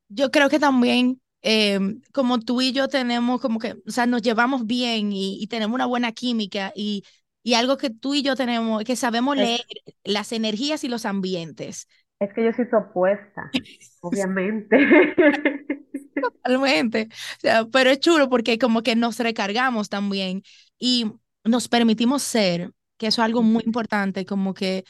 Yo 0.08 0.30
creo 0.30 0.48
que 0.48 0.58
también, 0.58 1.20
eh, 1.42 1.78
como 2.12 2.40
tú 2.40 2.60
y 2.60 2.72
yo 2.72 2.88
tenemos 2.88 3.40
como 3.40 3.58
que, 3.58 3.72
o 3.86 3.90
sea, 3.90 4.06
nos 4.06 4.22
llevamos 4.22 4.66
bien 4.66 5.12
y, 5.12 5.42
y 5.42 5.46
tenemos 5.48 5.74
una 5.74 5.86
buena 5.86 6.12
química 6.12 6.72
y, 6.74 7.04
y 7.42 7.54
algo 7.54 7.76
que 7.76 7.90
tú 7.90 8.14
y 8.14 8.22
yo 8.22 8.36
tenemos, 8.36 8.80
es 8.82 8.86
que 8.86 8.96
sabemos 8.96 9.36
Es, 9.36 9.36
leer 9.36 9.60
las 10.04 10.32
energías 10.32 10.84
y 10.84 10.88
los 10.88 11.04
ambientes. 11.06 11.88
Es 12.24 12.32
que 12.34 12.44
yo 12.44 12.52
soy 12.52 12.68
tu 12.68 12.76
opuesta, 12.76 13.52
obviamente. 14.00 14.78
Totalmente. 16.20 17.08
O 17.12 17.40
sea, 17.40 17.66
pero 17.66 17.90
es 17.90 18.00
chulo 18.00 18.28
porque 18.30 18.58
como 18.58 18.82
que 18.82 18.96
nos 18.96 19.18
recargamos 19.18 19.88
también 19.90 20.42
y 20.78 21.06
nos 21.44 21.68
permitimos 21.68 22.22
ser, 22.22 22.72
que 22.96 23.08
eso 23.08 23.20
es 23.22 23.26
algo 23.26 23.42
muy 23.42 23.62
importante, 23.66 24.24
como 24.24 24.54
que 24.54 24.84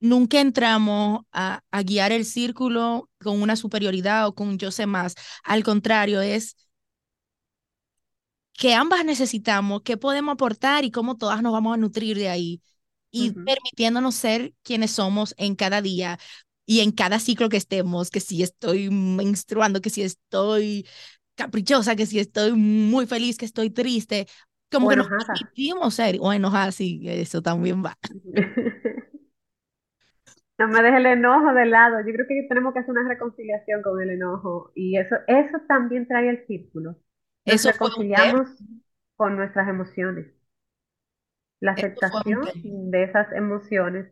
nunca 0.00 0.40
entramos 0.40 1.22
a, 1.32 1.62
a 1.70 1.82
guiar 1.82 2.12
el 2.12 2.24
círculo 2.26 3.10
con 3.20 3.42
una 3.42 3.56
superioridad 3.56 4.26
o 4.28 4.34
con 4.34 4.58
yo 4.58 4.70
sé 4.72 4.86
más. 4.86 5.14
Al 5.44 5.64
contrario, 5.64 6.20
es 6.22 6.56
que 8.52 8.74
ambas 8.74 9.04
necesitamos, 9.04 9.82
qué 9.82 9.96
podemos 9.96 10.32
aportar 10.34 10.84
y 10.84 10.90
cómo 10.90 11.16
todas 11.16 11.42
nos 11.42 11.52
vamos 11.52 11.74
a 11.74 11.76
nutrir 11.76 12.16
de 12.18 12.28
ahí 12.28 12.62
y 13.10 13.32
Ujú. 13.32 13.44
permitiéndonos 13.44 14.14
ser 14.16 14.54
quienes 14.62 14.90
somos 14.92 15.34
en 15.38 15.54
cada 15.56 15.80
día 15.82 16.18
y 16.68 16.82
en 16.82 16.92
cada 16.92 17.20
ciclo 17.20 17.50
que 17.50 17.58
estemos, 17.58 18.10
que 18.10 18.20
si 18.20 18.44
estoy 18.44 18.90
menstruando, 18.90 19.80
que 19.82 19.90
si 19.90 20.02
estoy 20.04 20.86
caprichosa, 21.36 21.96
que 21.96 22.06
si 22.06 22.20
estoy 22.20 22.52
muy 22.54 23.06
feliz, 23.08 23.38
que 23.38 23.46
estoy 23.46 23.70
triste, 23.70 24.28
como 24.72 24.86
O 24.86 24.90
que 24.90 24.96
nos 24.96 25.08
enojada. 25.08 25.36
permitimos 25.36 25.94
ser, 25.96 26.18
o 26.20 26.32
enojada, 26.34 26.72
sí, 26.72 27.02
eso 27.06 27.42
también 27.42 27.84
va. 27.84 27.98
No 30.58 30.68
me 30.68 30.82
dejes 30.82 30.98
el 31.00 31.06
enojo 31.06 31.52
de 31.54 31.66
lado. 31.66 32.00
Yo 32.00 32.12
creo 32.12 32.26
que 32.26 32.46
tenemos 32.48 32.72
que 32.72 32.80
hacer 32.80 32.90
una 32.90 33.08
reconciliación 33.08 33.82
con 33.82 34.00
el 34.02 34.10
enojo 34.10 34.72
y 34.74 34.98
eso, 34.98 35.16
eso 35.26 35.58
también 35.68 36.06
trae 36.08 36.28
el 36.30 36.46
círculo. 36.46 36.96
Nos 37.46 37.62
Eso 37.62 37.70
reconciliamos 37.72 38.48
con 39.16 39.36
nuestras 39.36 39.68
emociones, 39.68 40.26
la 41.60 41.72
aceptación 41.72 42.50
de 42.64 43.04
esas 43.04 43.32
emociones. 43.32 44.08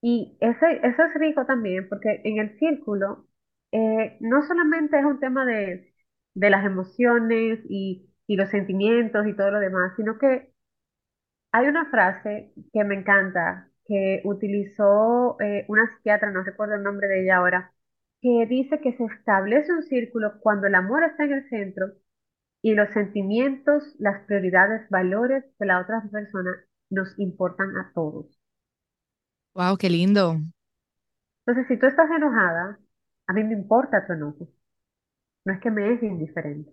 Y 0.00 0.36
ese, 0.40 0.80
eso 0.86 1.02
es 1.04 1.14
rico 1.14 1.44
también 1.46 1.88
porque 1.88 2.20
en 2.24 2.38
el 2.38 2.58
círculo 2.58 3.26
eh, 3.72 4.16
no 4.20 4.42
solamente 4.46 4.98
es 4.98 5.04
un 5.04 5.18
tema 5.20 5.44
de, 5.44 5.92
de 6.34 6.50
las 6.50 6.64
emociones 6.64 7.60
y, 7.68 8.08
y 8.26 8.36
los 8.36 8.50
sentimientos 8.50 9.26
y 9.26 9.34
todo 9.36 9.50
lo 9.50 9.60
demás, 9.60 9.92
sino 9.96 10.18
que 10.18 10.52
hay 11.52 11.66
una 11.68 11.90
frase 11.90 12.52
que 12.72 12.84
me 12.84 12.94
encanta, 12.96 13.70
que 13.86 14.20
utilizó 14.24 15.36
eh, 15.40 15.64
una 15.68 15.86
psiquiatra, 15.96 16.30
no 16.30 16.42
recuerdo 16.42 16.74
el 16.76 16.82
nombre 16.82 17.08
de 17.08 17.22
ella 17.24 17.36
ahora, 17.38 17.72
que 18.20 18.46
dice 18.48 18.80
que 18.80 18.92
se 18.96 19.04
establece 19.06 19.72
un 19.72 19.82
círculo 19.84 20.40
cuando 20.40 20.66
el 20.66 20.74
amor 20.74 21.04
está 21.04 21.24
en 21.24 21.32
el 21.32 21.48
centro 21.48 21.86
y 22.62 22.74
los 22.74 22.90
sentimientos, 22.92 23.96
las 24.00 24.24
prioridades, 24.26 24.88
valores 24.90 25.44
de 25.58 25.66
la 25.66 25.80
otra 25.80 26.02
persona 26.12 26.52
nos 26.90 27.18
importan 27.18 27.76
a 27.78 27.92
todos. 27.94 28.37
Wow, 29.54 29.76
qué 29.76 29.90
lindo. 29.90 30.38
Entonces, 31.44 31.66
si 31.68 31.80
tú 31.80 31.86
estás 31.86 32.08
enojada, 32.12 32.78
a 33.26 33.32
mí 33.32 33.42
me 33.42 33.54
importa 33.54 34.06
tu 34.06 34.12
enojo, 34.12 34.48
no 35.44 35.52
es 35.54 35.60
que 35.60 35.70
me 35.70 35.92
es 35.94 36.02
indiferente. 36.02 36.72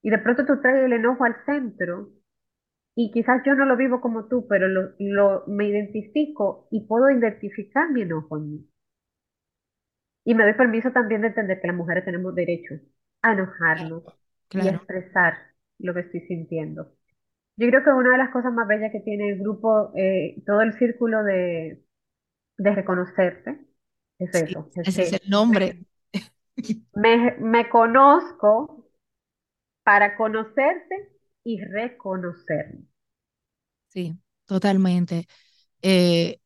Y 0.00 0.08
de 0.08 0.16
pronto 0.18 0.46
tú 0.46 0.58
traes 0.62 0.86
el 0.86 0.94
enojo 0.94 1.24
al 1.24 1.36
centro 1.44 2.08
y 2.96 3.10
quizás 3.12 3.42
yo 3.46 3.54
no 3.54 3.66
lo 3.66 3.76
vivo 3.76 4.00
como 4.00 4.26
tú, 4.28 4.46
pero 4.48 4.68
lo, 4.68 4.92
lo- 4.98 5.44
me 5.48 5.68
identifico 5.68 6.68
y 6.70 6.86
puedo 6.86 7.10
identificar 7.10 7.90
mi 7.92 8.02
enojo 8.02 8.38
en 8.38 8.52
mí. 8.52 8.68
Y 10.24 10.34
me 10.34 10.44
doy 10.44 10.52
permiso 10.54 10.90
también 10.92 11.22
de 11.22 11.28
entender 11.28 11.58
que 11.60 11.68
las 11.68 11.76
mujeres 11.76 12.04
tenemos 12.04 12.34
derecho 12.34 12.74
a 13.22 13.32
enojarnos 13.32 14.02
Claro, 14.48 14.58
y 14.58 14.68
a 14.68 14.72
expresar 14.72 15.38
lo 15.78 15.94
que 15.94 16.00
estoy 16.00 16.20
sintiendo. 16.26 16.92
Yo 17.56 17.68
creo 17.68 17.82
que 17.84 17.90
una 17.90 18.12
de 18.12 18.18
las 18.18 18.30
cosas 18.30 18.52
más 18.52 18.68
bellas 18.68 18.92
que 18.92 19.00
tiene 19.00 19.30
el 19.30 19.38
grupo, 19.40 19.92
eh, 19.96 20.42
todo 20.46 20.60
el 20.62 20.74
círculo 20.78 21.22
de, 21.24 21.82
de 22.58 22.74
reconocerte, 22.74 23.60
es 24.18 24.30
Sí, 24.30 24.42
eso, 24.42 24.70
es 24.74 24.90
ese 24.94 25.02
es 25.02 25.12
el 25.12 25.28
nombre. 25.30 25.84
me, 26.94 27.36
me 27.38 27.68
conozco 27.68 28.88
para 29.84 30.16
conocerte 30.16 31.08
y 31.44 31.60
reconocerme. 31.62 32.84
Sí, 33.88 34.18
totalmente. 34.46 35.26
Eh, 35.82 36.40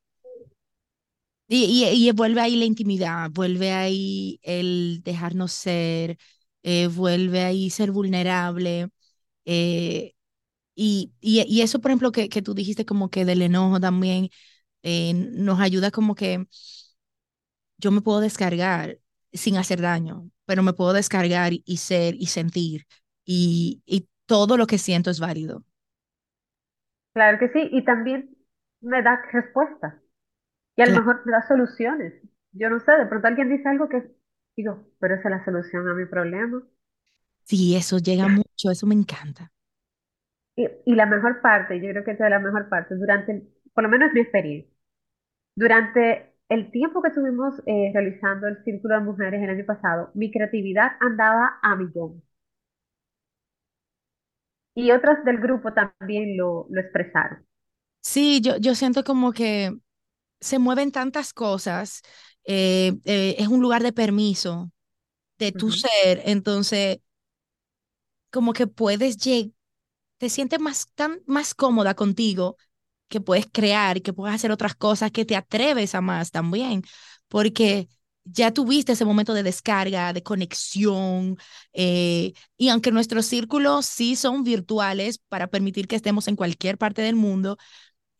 y, 1.49 1.65
y, 1.89 2.09
y 2.09 2.13
vuelve 2.13 2.41
ahí 2.41 2.57
la 2.57 2.65
intimidad, 2.65 3.31
vuelve 3.31 3.73
ahí 3.73 4.39
el 4.43 5.01
dejarnos 5.05 5.53
ser, 5.53 6.17
eh, 6.63 6.87
vuelve 6.89 7.43
ahí 7.45 7.71
ser 7.71 7.91
vulnerable. 7.93 8.89
eh, 9.47 10.15
y, 10.81 11.13
y, 11.21 11.43
y 11.43 11.63
eso, 11.63 11.81
por 11.81 11.91
ejemplo, 11.91 12.13
que, 12.13 12.29
que 12.29 12.43
tú 12.43 12.55
dijiste 12.55 12.85
como 12.87 13.11
que 13.11 13.25
del 13.25 13.43
enojo 13.43 13.81
también, 13.81 14.31
eh, 14.85 15.15
nos 15.15 15.61
ayuda 15.61 15.91
como 15.93 16.15
que 16.15 16.47
yo 17.79 17.91
me 17.91 18.01
puedo 18.03 18.21
descargar 18.21 18.99
sin 19.33 19.57
hacer 19.57 19.81
daño, 19.81 20.31
pero 20.47 20.63
me 20.63 20.73
puedo 20.73 20.93
descargar 20.93 21.53
y, 21.65 21.77
ser 21.79 22.15
y 22.17 22.27
sentir. 22.27 22.87
Y, 23.25 23.83
y 23.87 24.09
todo 24.27 24.57
lo 24.57 24.67
que 24.67 24.79
siento 24.79 25.11
es 25.11 25.21
válido. 25.21 25.65
Claro 27.13 27.39
que 27.39 27.49
sí, 27.51 27.69
y 27.73 27.85
también 27.85 28.37
me 28.81 29.03
da 29.03 29.23
respuestas 29.33 29.95
y 30.77 30.83
a 30.83 30.87
lo 30.87 30.93
Claro. 30.93 31.01
mejor 31.01 31.23
me 31.27 31.33
da 31.33 31.43
soluciones. 31.49 32.15
Yo 32.53 32.71
no 32.71 32.81
sé, 32.81 32.93
de 32.93 33.07
pronto 33.07 33.29
alguien 33.29 33.51
dice 33.51 33.69
algo 33.69 33.89
que 33.89 34.13
digo, 34.57 34.87
pero 35.01 35.15
esa 35.17 35.29
es 35.29 35.33
la 35.39 35.45
solución 35.45 35.89
a 35.89 35.95
mi 35.95 36.07
problema. 36.07 36.63
Sí, 37.45 37.77
eso 37.77 37.99
llega 37.99 38.29
mucho, 38.29 38.71
eso 38.71 38.87
me 38.87 38.95
encanta. 38.95 39.53
Y, 40.61 40.69
y 40.87 40.95
la 40.95 41.07
mejor 41.07 41.41
parte, 41.41 41.81
yo 41.81 41.91
creo 41.91 42.05
que 42.05 42.13
esa 42.13 42.25
es 42.27 42.31
la 42.31 42.39
mejor 42.39 42.69
parte, 42.69 42.95
durante, 42.97 43.33
el- 43.33 43.49
por 43.75 43.85
lo 43.85 43.91
menos 43.91 44.13
mi 44.13 44.21
experiencia, 44.21 44.71
durante 45.57 46.35
el 46.51 46.71
tiempo 46.73 47.03
que 47.03 47.09
estuvimos 47.11 47.55
eh, 47.67 47.91
realizando 47.95 48.49
el 48.49 48.63
Círculo 48.65 48.97
de 48.97 49.03
Mujeres 49.03 49.43
el 49.43 49.51
año 49.51 49.67
pasado, 49.67 50.11
mi 50.15 50.31
creatividad 50.33 50.93
andaba 51.01 51.59
a 51.63 51.77
millón. 51.77 52.23
Y 54.75 54.91
otras 54.91 55.25
del 55.25 55.39
grupo 55.39 55.73
también 55.73 56.37
lo, 56.37 56.67
lo 56.71 56.81
expresaron. 56.81 57.47
Sí, 58.03 58.41
yo, 58.41 58.57
yo 58.57 58.75
siento 58.75 59.05
como 59.05 59.33
que 59.33 59.73
se 60.41 60.59
mueven 60.59 60.93
tantas 60.93 61.35
cosas, 61.35 62.03
eh, 62.45 62.95
eh, 63.05 63.37
es 63.39 63.49
un 63.49 63.63
lugar 63.63 63.83
de 63.83 63.93
permiso, 63.95 64.73
de 65.39 65.53
tu 65.53 65.73
ser, 65.73 66.23
entonces 66.27 66.99
como 68.31 68.53
que 68.53 68.67
puedes 68.67 69.17
llegar, 69.19 69.53
te 70.21 70.29
sientes 70.31 70.61
más, 70.61 70.89
tan, 70.95 71.23
más 71.27 71.55
cómoda 71.55 71.95
contigo, 71.95 72.59
que 73.09 73.21
puedes 73.23 73.47
crear 73.51 73.97
y 73.97 74.03
que 74.03 74.13
puedes 74.13 74.35
hacer 74.37 74.53
otras 74.53 74.77
cosas, 74.77 75.11
que 75.13 75.25
te 75.25 75.37
atreves 75.37 75.95
a 75.97 76.03
más 76.03 76.31
también, 76.31 76.83
porque 77.29 77.89
ya 78.25 78.53
tuviste 78.53 78.93
ese 78.93 79.07
momento 79.07 79.35
de 79.35 79.43
descarga, 79.43 80.13
de 80.13 80.23
conexión, 80.23 81.39
eh, 81.73 82.35
y 82.59 82.69
aunque 82.69 82.93
nuestros 82.93 83.27
círculos 83.27 83.87
sí 83.87 84.17
son 84.17 84.45
virtuales 84.45 85.19
para 85.29 85.49
permitir 85.49 85.89
que 85.89 85.97
estemos 85.97 86.29
en 86.29 86.37
cualquier 86.37 86.79
parte 86.79 87.03
del 87.03 87.17
mundo, 87.17 87.57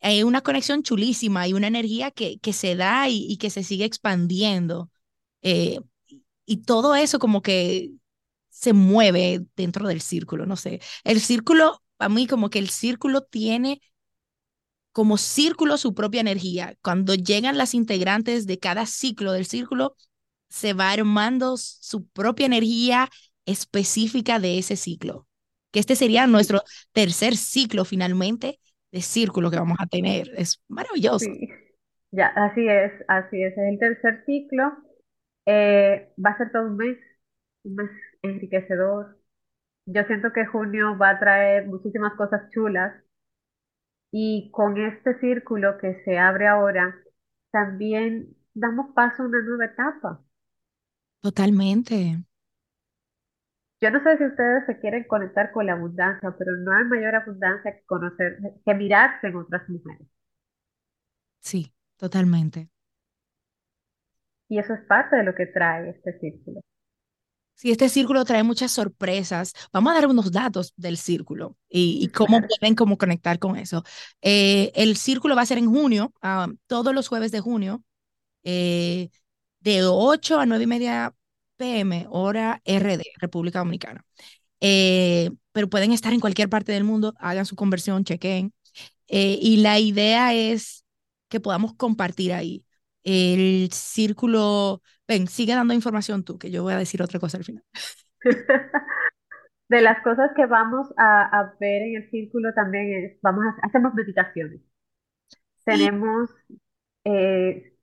hay 0.01 0.23
una 0.23 0.41
conexión 0.41 0.83
chulísima, 0.83 1.41
hay 1.41 1.53
una 1.53 1.67
energía 1.67 2.11
que, 2.11 2.39
que 2.39 2.53
se 2.53 2.75
da 2.75 3.09
y, 3.09 3.37
que 3.37 3.49
se 3.51 3.63
sigue 3.63 3.85
expandiendo. 3.85 4.89
Eh, 5.43 5.79
y 6.45 6.57
todo 6.63 6.95
eso 6.95 7.19
como 7.19 7.41
que 7.41 7.91
se 8.49 8.73
mueve 8.73 9.45
dentro 9.55 9.87
del 9.87 10.01
círculo, 10.01 10.45
no 10.45 10.55
sé. 10.55 10.81
El 11.03 11.21
círculo, 11.21 11.80
a 12.01 12.09
mí 12.09 12.27
como 12.27 12.49
que 12.49 12.59
el 12.59 12.69
círculo 12.69 13.21
tiene 13.21 13.81
como 14.91 15.17
círculo 15.17 15.77
su 15.77 15.93
propia 15.93 16.21
energía. 16.21 16.75
Cuando 16.81 17.15
llegan 17.15 17.57
las 17.57 17.73
integrantes 17.73 18.45
de 18.45 18.59
cada 18.59 18.85
ciclo 18.85 19.31
del 19.31 19.45
círculo, 19.45 19.95
se 20.49 20.73
va 20.73 20.91
armando 20.91 21.55
su 21.57 22.07
propia 22.07 22.45
energía 22.45 23.07
específica 23.45 24.39
de 24.39 24.57
ese 24.57 24.75
ciclo. 24.75 25.27
Que 25.71 25.79
este 25.79 25.95
sería 25.95 26.27
nuestro 26.27 26.61
tercer 26.91 27.37
ciclo 27.37 27.85
finalmente 27.85 28.59
de 28.91 29.01
círculo 29.01 29.49
que 29.49 29.57
vamos 29.57 29.77
a 29.79 29.87
tener. 29.87 30.29
Es 30.35 30.61
maravilloso. 30.67 31.25
Ya, 32.11 32.27
así 32.27 32.67
es, 32.67 32.91
así 33.07 33.41
es. 33.41 33.53
Es 33.53 33.57
el 33.57 33.79
tercer 33.79 34.23
ciclo. 34.25 34.73
Eh, 35.45 36.11
va 36.23 36.31
a 36.31 36.37
ser 36.37 36.51
todo 36.51 36.63
un 36.63 36.75
mes, 36.75 36.97
un 37.63 37.75
mes 37.75 37.89
enriquecedor. 38.21 39.20
Yo 39.85 40.03
siento 40.05 40.33
que 40.33 40.47
junio 40.47 40.97
va 40.97 41.11
a 41.11 41.19
traer 41.19 41.67
muchísimas 41.67 42.13
cosas 42.15 42.49
chulas 42.49 42.95
y 44.11 44.49
con 44.51 44.77
este 44.79 45.19
círculo 45.19 45.77
que 45.77 46.01
se 46.05 46.17
abre 46.17 46.47
ahora, 46.47 46.95
también 47.51 48.35
damos 48.53 48.93
paso 48.95 49.23
a 49.23 49.25
una 49.25 49.41
nueva 49.41 49.65
etapa. 49.65 50.21
Totalmente. 51.23 51.95
Yo 53.81 53.91
no 53.91 54.01
sé 54.01 54.17
si 54.17 54.23
ustedes 54.25 54.65
se 54.65 54.79
quieren 54.79 55.03
conectar 55.03 55.51
con 55.51 55.65
la 55.65 55.73
abundancia, 55.73 56.33
pero 56.37 56.55
no 56.55 56.71
hay 56.73 56.85
mayor 56.85 57.15
abundancia 57.15 57.73
que 57.75 57.83
conocer, 57.85 58.37
que 58.65 58.73
mirarse 58.75 59.27
en 59.27 59.35
otras 59.35 59.67
mujeres. 59.67 60.07
Sí, 61.39 61.71
totalmente. 61.97 62.69
Y 64.49 64.59
eso 64.59 64.75
es 64.75 64.81
parte 64.81 65.15
de 65.15 65.23
lo 65.23 65.33
que 65.33 65.47
trae 65.47 65.89
este 65.89 66.19
círculo. 66.19 66.61
Sí, 67.61 67.69
este 67.69 67.89
círculo 67.89 68.25
trae 68.25 68.41
muchas 68.41 68.71
sorpresas. 68.71 69.53
Vamos 69.71 69.91
a 69.91 69.93
dar 69.93 70.07
unos 70.07 70.31
datos 70.31 70.73
del 70.77 70.97
círculo 70.97 71.57
y, 71.69 72.07
cómo 72.07 72.41
pueden 72.41 72.73
cómo 72.73 72.97
conectar 72.97 73.37
con 73.37 73.55
eso. 73.55 73.83
Eh, 74.23 74.71
el 74.73 74.97
círculo 74.97 75.35
va 75.35 75.43
a 75.43 75.45
ser 75.45 75.59
en 75.59 75.69
junio, 75.69 76.11
ah, 76.23 76.47
todos 76.65 76.95
los 76.95 77.07
jueves 77.07 77.31
de 77.31 77.39
junio, 77.39 77.83
eh, 78.43 79.09
de 79.59 79.83
8 79.83 80.39
a 80.39 80.47
9 80.47 80.63
y 80.63 80.67
media 80.67 81.13
pm, 81.57 82.07
hora 82.09 82.63
RD, 82.65 83.03
República 83.19 83.59
Dominicana. 83.59 84.03
Eh, 84.59 85.29
pero 85.51 85.69
pueden 85.69 85.91
estar 85.91 86.13
en 86.13 86.19
cualquier 86.19 86.49
parte 86.49 86.71
del 86.71 86.83
mundo, 86.83 87.13
hagan 87.19 87.45
su 87.45 87.55
conversión, 87.55 88.03
chequen. 88.05 88.53
y 89.07 89.57
la 89.57 89.77
idea 89.79 90.33
es 90.33 90.83
que 91.29 91.39
podamos 91.39 91.75
compartir 91.75 92.33
ahí. 92.33 92.65
El 93.03 93.69
círculo, 93.71 94.81
ven, 95.11 95.27
sigue 95.27 95.53
dando 95.55 95.73
información 95.73 96.23
tú, 96.23 96.37
que 96.37 96.51
yo 96.51 96.63
voy 96.63 96.73
a 96.73 96.77
decir 96.77 97.01
otra 97.01 97.19
cosa 97.19 97.37
al 97.37 97.43
final. 97.43 97.63
De 99.69 99.81
las 99.81 100.01
cosas 100.03 100.31
que 100.35 100.45
vamos 100.45 100.93
a, 100.97 101.53
ver 101.59 101.81
en 101.83 101.95
el 101.95 102.09
círculo 102.09 102.53
también 102.53 102.93
es, 102.93 103.21
vamos 103.21 103.45
a, 103.45 103.67
hacemos 103.67 103.93
meditaciones. 103.93 104.61
Tenemos 105.63 106.29
eh, 107.05 107.73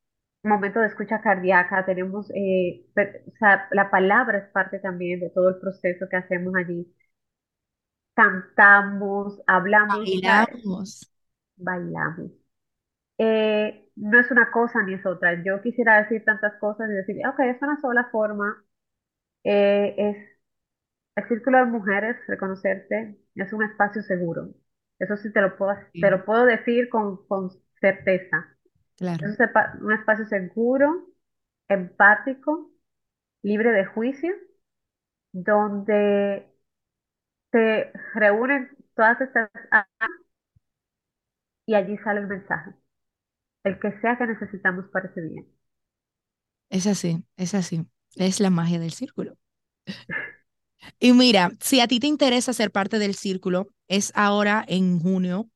momento 0.42 0.80
de 0.80 0.86
escucha 0.86 1.20
cardíaca, 1.20 1.84
tenemos, 1.86 2.30
eh, 2.34 2.86
o 2.96 3.36
sea, 3.38 3.68
la 3.72 3.90
palabra 3.90 4.38
es 4.38 4.48
parte 4.52 4.78
también 4.80 5.20
de 5.20 5.30
todo 5.30 5.48
el 5.50 5.58
proceso 5.58 6.06
que 6.10 6.16
hacemos 6.16 6.54
allí. 6.56 6.86
Cantamos, 8.14 9.40
hablamos. 9.46 9.98
Bailamos. 9.98 11.12
Bailamos. 11.56 12.47
Eh, 13.18 13.88
no 13.96 14.20
es 14.20 14.30
una 14.30 14.50
cosa 14.50 14.82
ni 14.84 14.94
es 14.94 15.06
otra. 15.06 15.42
Yo 15.44 15.60
quisiera 15.62 16.02
decir 16.02 16.24
tantas 16.24 16.54
cosas 16.60 16.88
y 16.90 16.94
decir, 16.94 17.16
ok, 17.26 17.40
es 17.40 17.62
una 17.62 17.80
sola 17.80 18.08
forma. 18.12 18.64
Eh, 19.44 19.94
es 19.98 20.16
el 21.16 21.28
círculo 21.28 21.58
de 21.58 21.64
mujeres, 21.66 22.16
reconocerte, 22.28 23.18
es 23.34 23.52
un 23.52 23.64
espacio 23.64 24.02
seguro. 24.02 24.50
Eso 24.98 25.16
sí 25.16 25.32
te 25.32 25.40
lo 25.40 25.56
puedo, 25.56 25.74
te 25.92 26.10
lo 26.10 26.24
puedo 26.24 26.44
decir 26.46 26.88
con, 26.88 27.26
con 27.28 27.50
certeza. 27.80 28.56
Claro. 28.96 29.26
Es 29.26 29.38
un 29.80 29.92
espacio 29.92 30.26
seguro, 30.26 31.08
empático, 31.68 32.70
libre 33.42 33.72
de 33.72 33.86
juicio, 33.86 34.34
donde 35.32 36.46
se 37.52 37.92
reúnen 38.14 38.70
todas 38.94 39.20
estas 39.20 39.50
y 41.66 41.74
allí 41.76 41.96
sale 41.98 42.18
el 42.20 42.26
mensaje 42.26 42.72
el 43.68 43.78
que 43.78 43.92
sea 44.00 44.18
que 44.18 44.26
necesitamos 44.26 44.86
para 44.92 45.08
ese 45.08 45.20
bien. 45.20 45.46
Es 46.70 46.86
así, 46.86 47.24
es 47.36 47.54
así. 47.54 47.86
Es 48.16 48.40
la 48.40 48.50
magia 48.50 48.78
del 48.78 48.92
círculo. 48.92 49.36
Y 50.98 51.12
mira, 51.12 51.50
si 51.60 51.80
a 51.80 51.88
ti 51.88 52.00
te 52.00 52.06
interesa 52.06 52.52
ser 52.52 52.70
parte 52.70 52.98
del 52.98 53.14
círculo, 53.14 53.68
es 53.88 54.12
ahora 54.14 54.64
en 54.68 55.00
junio. 55.00 55.50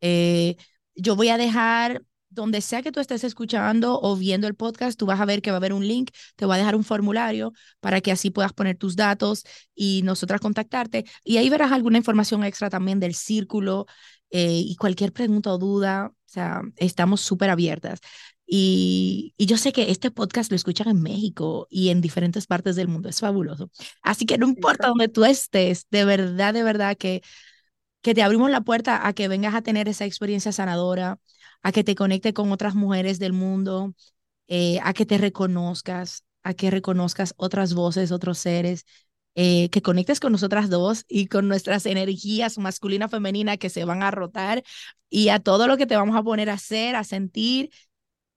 Eh, 0.00 0.56
yo 0.94 1.16
voy 1.16 1.28
a 1.28 1.38
dejar 1.38 2.02
donde 2.30 2.62
sea 2.62 2.82
que 2.82 2.92
tú 2.92 3.00
estés 3.00 3.24
escuchando 3.24 4.00
o 4.00 4.16
viendo 4.16 4.46
el 4.46 4.54
podcast, 4.54 4.98
tú 4.98 5.04
vas 5.06 5.20
a 5.20 5.26
ver 5.26 5.42
que 5.42 5.50
va 5.50 5.56
a 5.56 5.58
haber 5.58 5.74
un 5.74 5.86
link, 5.86 6.10
te 6.36 6.46
voy 6.46 6.54
a 6.54 6.58
dejar 6.58 6.74
un 6.76 6.84
formulario 6.84 7.52
para 7.80 8.00
que 8.00 8.10
así 8.10 8.30
puedas 8.30 8.54
poner 8.54 8.78
tus 8.78 8.96
datos 8.96 9.44
y 9.74 10.02
nosotras 10.02 10.40
contactarte. 10.40 11.04
Y 11.24 11.36
ahí 11.36 11.50
verás 11.50 11.72
alguna 11.72 11.98
información 11.98 12.42
extra 12.44 12.70
también 12.70 13.00
del 13.00 13.14
círculo 13.14 13.86
eh, 14.32 14.62
y 14.64 14.76
cualquier 14.76 15.12
pregunta 15.12 15.52
o 15.52 15.58
duda, 15.58 16.08
o 16.12 16.14
sea, 16.26 16.62
estamos 16.76 17.20
súper 17.20 17.50
abiertas. 17.50 18.00
Y, 18.46 19.34
y, 19.36 19.46
yo 19.46 19.56
sé 19.56 19.72
que 19.72 19.90
este 19.90 20.10
podcast 20.10 20.50
lo 20.50 20.56
escuchan 20.56 20.88
en 20.88 21.02
México 21.02 21.66
y 21.70 21.90
en 21.90 22.00
diferentes 22.00 22.46
partes 22.46 22.76
del 22.76 22.88
mundo, 22.88 23.08
es 23.08 23.20
fabuloso. 23.20 23.70
Así 24.02 24.26
que 24.26 24.38
no 24.38 24.48
importa 24.48 24.88
donde 24.88 25.08
tú 25.08 25.24
estés, 25.24 25.86
de 25.90 26.04
verdad, 26.04 26.54
de 26.54 26.62
verdad 26.62 26.96
que, 26.96 27.22
que 28.02 28.14
te 28.14 28.22
abrimos 28.22 28.50
la 28.50 28.62
puerta 28.62 29.06
a 29.06 29.12
que 29.14 29.28
vengas 29.28 29.54
a 29.54 29.62
tener 29.62 29.88
esa 29.88 30.04
experiencia 30.06 30.52
sanadora, 30.52 31.18
a 31.62 31.72
que 31.72 31.84
te 31.84 31.94
conecte 31.94 32.34
con 32.34 32.52
otras 32.52 32.74
mujeres 32.74 33.18
del 33.18 33.32
mundo, 33.32 33.94
eh, 34.48 34.80
a 34.82 34.92
que 34.94 35.06
te 35.06 35.18
reconozcas, 35.18 36.24
a 36.42 36.54
que 36.54 36.70
reconozcas 36.70 37.34
otras 37.36 37.74
voces, 37.74 38.12
otros 38.12 38.38
seres, 38.38 38.84
eh, 39.34 39.70
que 39.70 39.82
conectes 39.82 40.20
con 40.20 40.32
nosotras 40.32 40.68
dos 40.70 41.04
y 41.08 41.26
con 41.26 41.48
nuestras 41.48 41.86
energías 41.86 42.58
masculina, 42.58 43.08
femenina 43.08 43.56
que 43.56 43.70
se 43.70 43.84
van 43.84 44.02
a 44.02 44.10
rotar 44.10 44.62
y 45.10 45.28
a 45.28 45.38
todo 45.40 45.66
lo 45.66 45.76
que 45.76 45.86
te 45.86 45.96
vamos 45.96 46.16
a 46.16 46.22
poner 46.22 46.50
a 46.50 46.54
hacer, 46.54 46.96
a 46.96 47.04
sentir. 47.04 47.70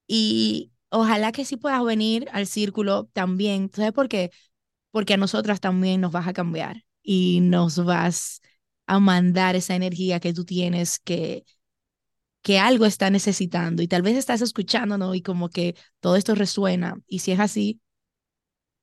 Y 0.08 0.72
ojalá 0.90 1.32
que 1.32 1.46
sí 1.46 1.58
puedas 1.58 1.84
venir 1.84 2.30
al 2.34 2.48
círculo 2.48 3.06
también. 3.14 3.72
¿Sabes 3.74 3.94
por 3.94 4.08
qué? 4.10 4.32
Porque 4.92 5.16
a 5.16 5.18
nosotras 5.18 5.62
también 5.62 6.02
nos 6.02 6.12
vas 6.12 6.28
a 6.28 6.34
cambiar 6.34 6.84
y 7.04 7.42
nos 7.42 7.84
vas 7.84 8.42
a 8.88 9.00
mandar 9.00 9.56
esa 9.56 9.76
energía 9.76 10.20
que 10.20 10.34
tú 10.34 10.46
tienes 10.46 11.00
que 11.00 11.46
que 12.42 12.60
algo 12.60 12.86
está 12.86 13.10
necesitando 13.10 13.82
y 13.82 13.88
tal 13.88 14.02
vez 14.04 14.16
estás 14.18 14.42
escuchando, 14.42 14.98
¿no? 14.98 15.16
Y 15.16 15.22
como 15.22 15.50
que 15.50 15.76
todo 16.00 16.16
esto 16.16 16.36
resuena. 16.36 16.96
Y 17.08 17.20
si 17.20 17.32
es 17.32 17.40
así, 17.40 17.82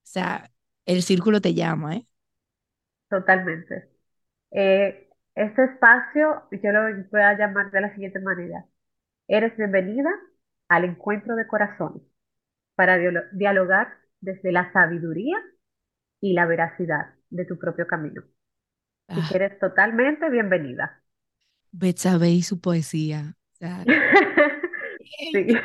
o 0.05 0.07
sea, 0.07 0.52
el 0.87 1.03
círculo 1.03 1.41
te 1.41 1.55
llama, 1.55 1.97
¿eh? 1.97 2.07
Totalmente. 3.09 3.89
Eh, 4.51 5.09
este 5.35 5.65
espacio 5.65 6.45
yo 6.51 6.73
lo 6.73 6.83
voy 7.11 7.21
a 7.21 7.37
llamar 7.37 7.71
de 7.71 7.81
la 7.81 7.95
siguiente 7.95 8.21
manera. 8.21 8.67
Eres 9.29 9.57
bienvenida 9.57 10.11
al 10.69 10.85
encuentro 10.85 11.37
de 11.37 11.47
corazones 11.47 12.03
para 12.75 12.99
dialogar 13.33 13.95
desde 14.21 14.53
la 14.53 14.73
sabiduría 14.73 15.37
y 16.21 16.35
la 16.35 16.47
veracidad 16.47 17.15
de 17.31 17.45
tu 17.45 17.59
propio 17.59 17.87
camino. 17.87 18.23
Y 19.09 19.21
ah. 19.21 19.31
eres 19.35 19.59
totalmente 19.59 20.31
bienvenida. 20.31 21.03
Betsabe 21.71 22.31
y 22.31 22.43
su 22.43 22.61
poesía. 22.61 23.35
sí. 25.33 25.57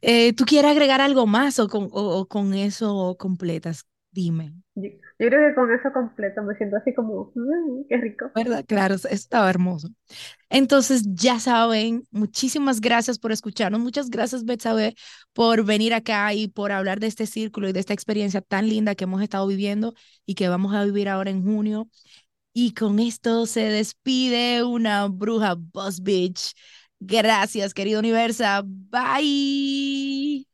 Eh, 0.00 0.32
¿Tú 0.34 0.44
quieres 0.44 0.70
agregar 0.70 1.00
algo 1.00 1.26
más 1.26 1.58
o 1.58 1.68
con, 1.68 1.88
o, 1.92 2.26
con 2.26 2.54
eso 2.54 3.16
completas? 3.18 3.86
Dime. 4.10 4.54
Yo, 4.76 4.90
creo 5.18 5.48
que 5.48 5.54
con 5.56 5.72
eso 5.72 5.92
completo 5.92 6.42
me 6.42 6.54
siento 6.56 6.76
así 6.76 6.94
como, 6.94 7.32
mm, 7.34 7.86
qué 7.88 7.96
rico. 7.96 8.30
¿Verdad? 8.34 8.64
Claro, 8.66 8.94
estaba 9.10 9.50
hermoso. 9.50 9.88
Entonces, 10.48 11.02
ya 11.14 11.40
saben, 11.40 12.04
muchísimas 12.12 12.80
gracias 12.80 13.18
por 13.18 13.32
escucharnos. 13.32 13.80
Muchas 13.80 14.10
gracias, 14.10 14.44
Betsabe, 14.44 14.94
por 15.32 15.64
venir 15.64 15.94
acá 15.94 16.32
y 16.32 16.46
por 16.48 16.70
hablar 16.70 17.00
de 17.00 17.08
este 17.08 17.26
círculo 17.26 17.68
y 17.68 17.72
de 17.72 17.80
esta 17.80 17.92
experiencia 17.92 18.40
tan 18.40 18.68
linda 18.68 18.94
que 18.94 19.04
hemos 19.04 19.20
estado 19.22 19.46
viviendo 19.48 19.94
y 20.26 20.34
que 20.36 20.48
vamos 20.48 20.74
a 20.74 20.84
vivir 20.84 21.08
ahora 21.08 21.30
en 21.30 21.42
junio. 21.42 21.88
Y 22.52 22.72
con 22.74 23.00
esto 23.00 23.46
se 23.46 23.62
despide 23.62 24.62
una 24.62 25.08
bruja 25.08 25.56
Boss 25.58 26.00
Bitch. 26.02 26.54
Gracias, 27.06 27.74
querido 27.74 28.00
Universa. 28.00 28.62
Bye. 28.64 30.46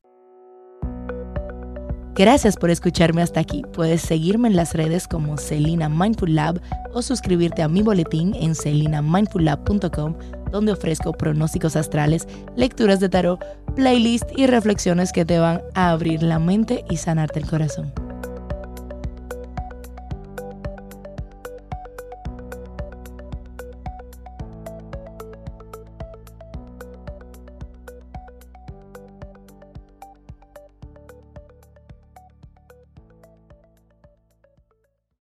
Gracias 2.14 2.56
por 2.56 2.70
escucharme 2.70 3.22
hasta 3.22 3.40
aquí. 3.40 3.62
Puedes 3.72 4.02
seguirme 4.02 4.48
en 4.48 4.56
las 4.56 4.74
redes 4.74 5.08
como 5.08 5.38
Celina 5.38 5.88
Mindful 5.88 6.34
Lab 6.34 6.60
o 6.92 7.02
suscribirte 7.02 7.62
a 7.62 7.68
mi 7.68 7.82
boletín 7.82 8.34
en 8.34 8.54
celinamindfullab.com 8.54 10.16
donde 10.50 10.72
ofrezco 10.72 11.12
pronósticos 11.12 11.76
astrales, 11.76 12.26
lecturas 12.56 13.00
de 13.00 13.08
tarot, 13.08 13.40
playlist 13.74 14.26
y 14.36 14.46
reflexiones 14.46 15.12
que 15.12 15.24
te 15.24 15.38
van 15.38 15.62
a 15.74 15.90
abrir 15.90 16.22
la 16.22 16.38
mente 16.38 16.84
y 16.90 16.96
sanarte 16.96 17.38
el 17.38 17.46
corazón. 17.46 17.92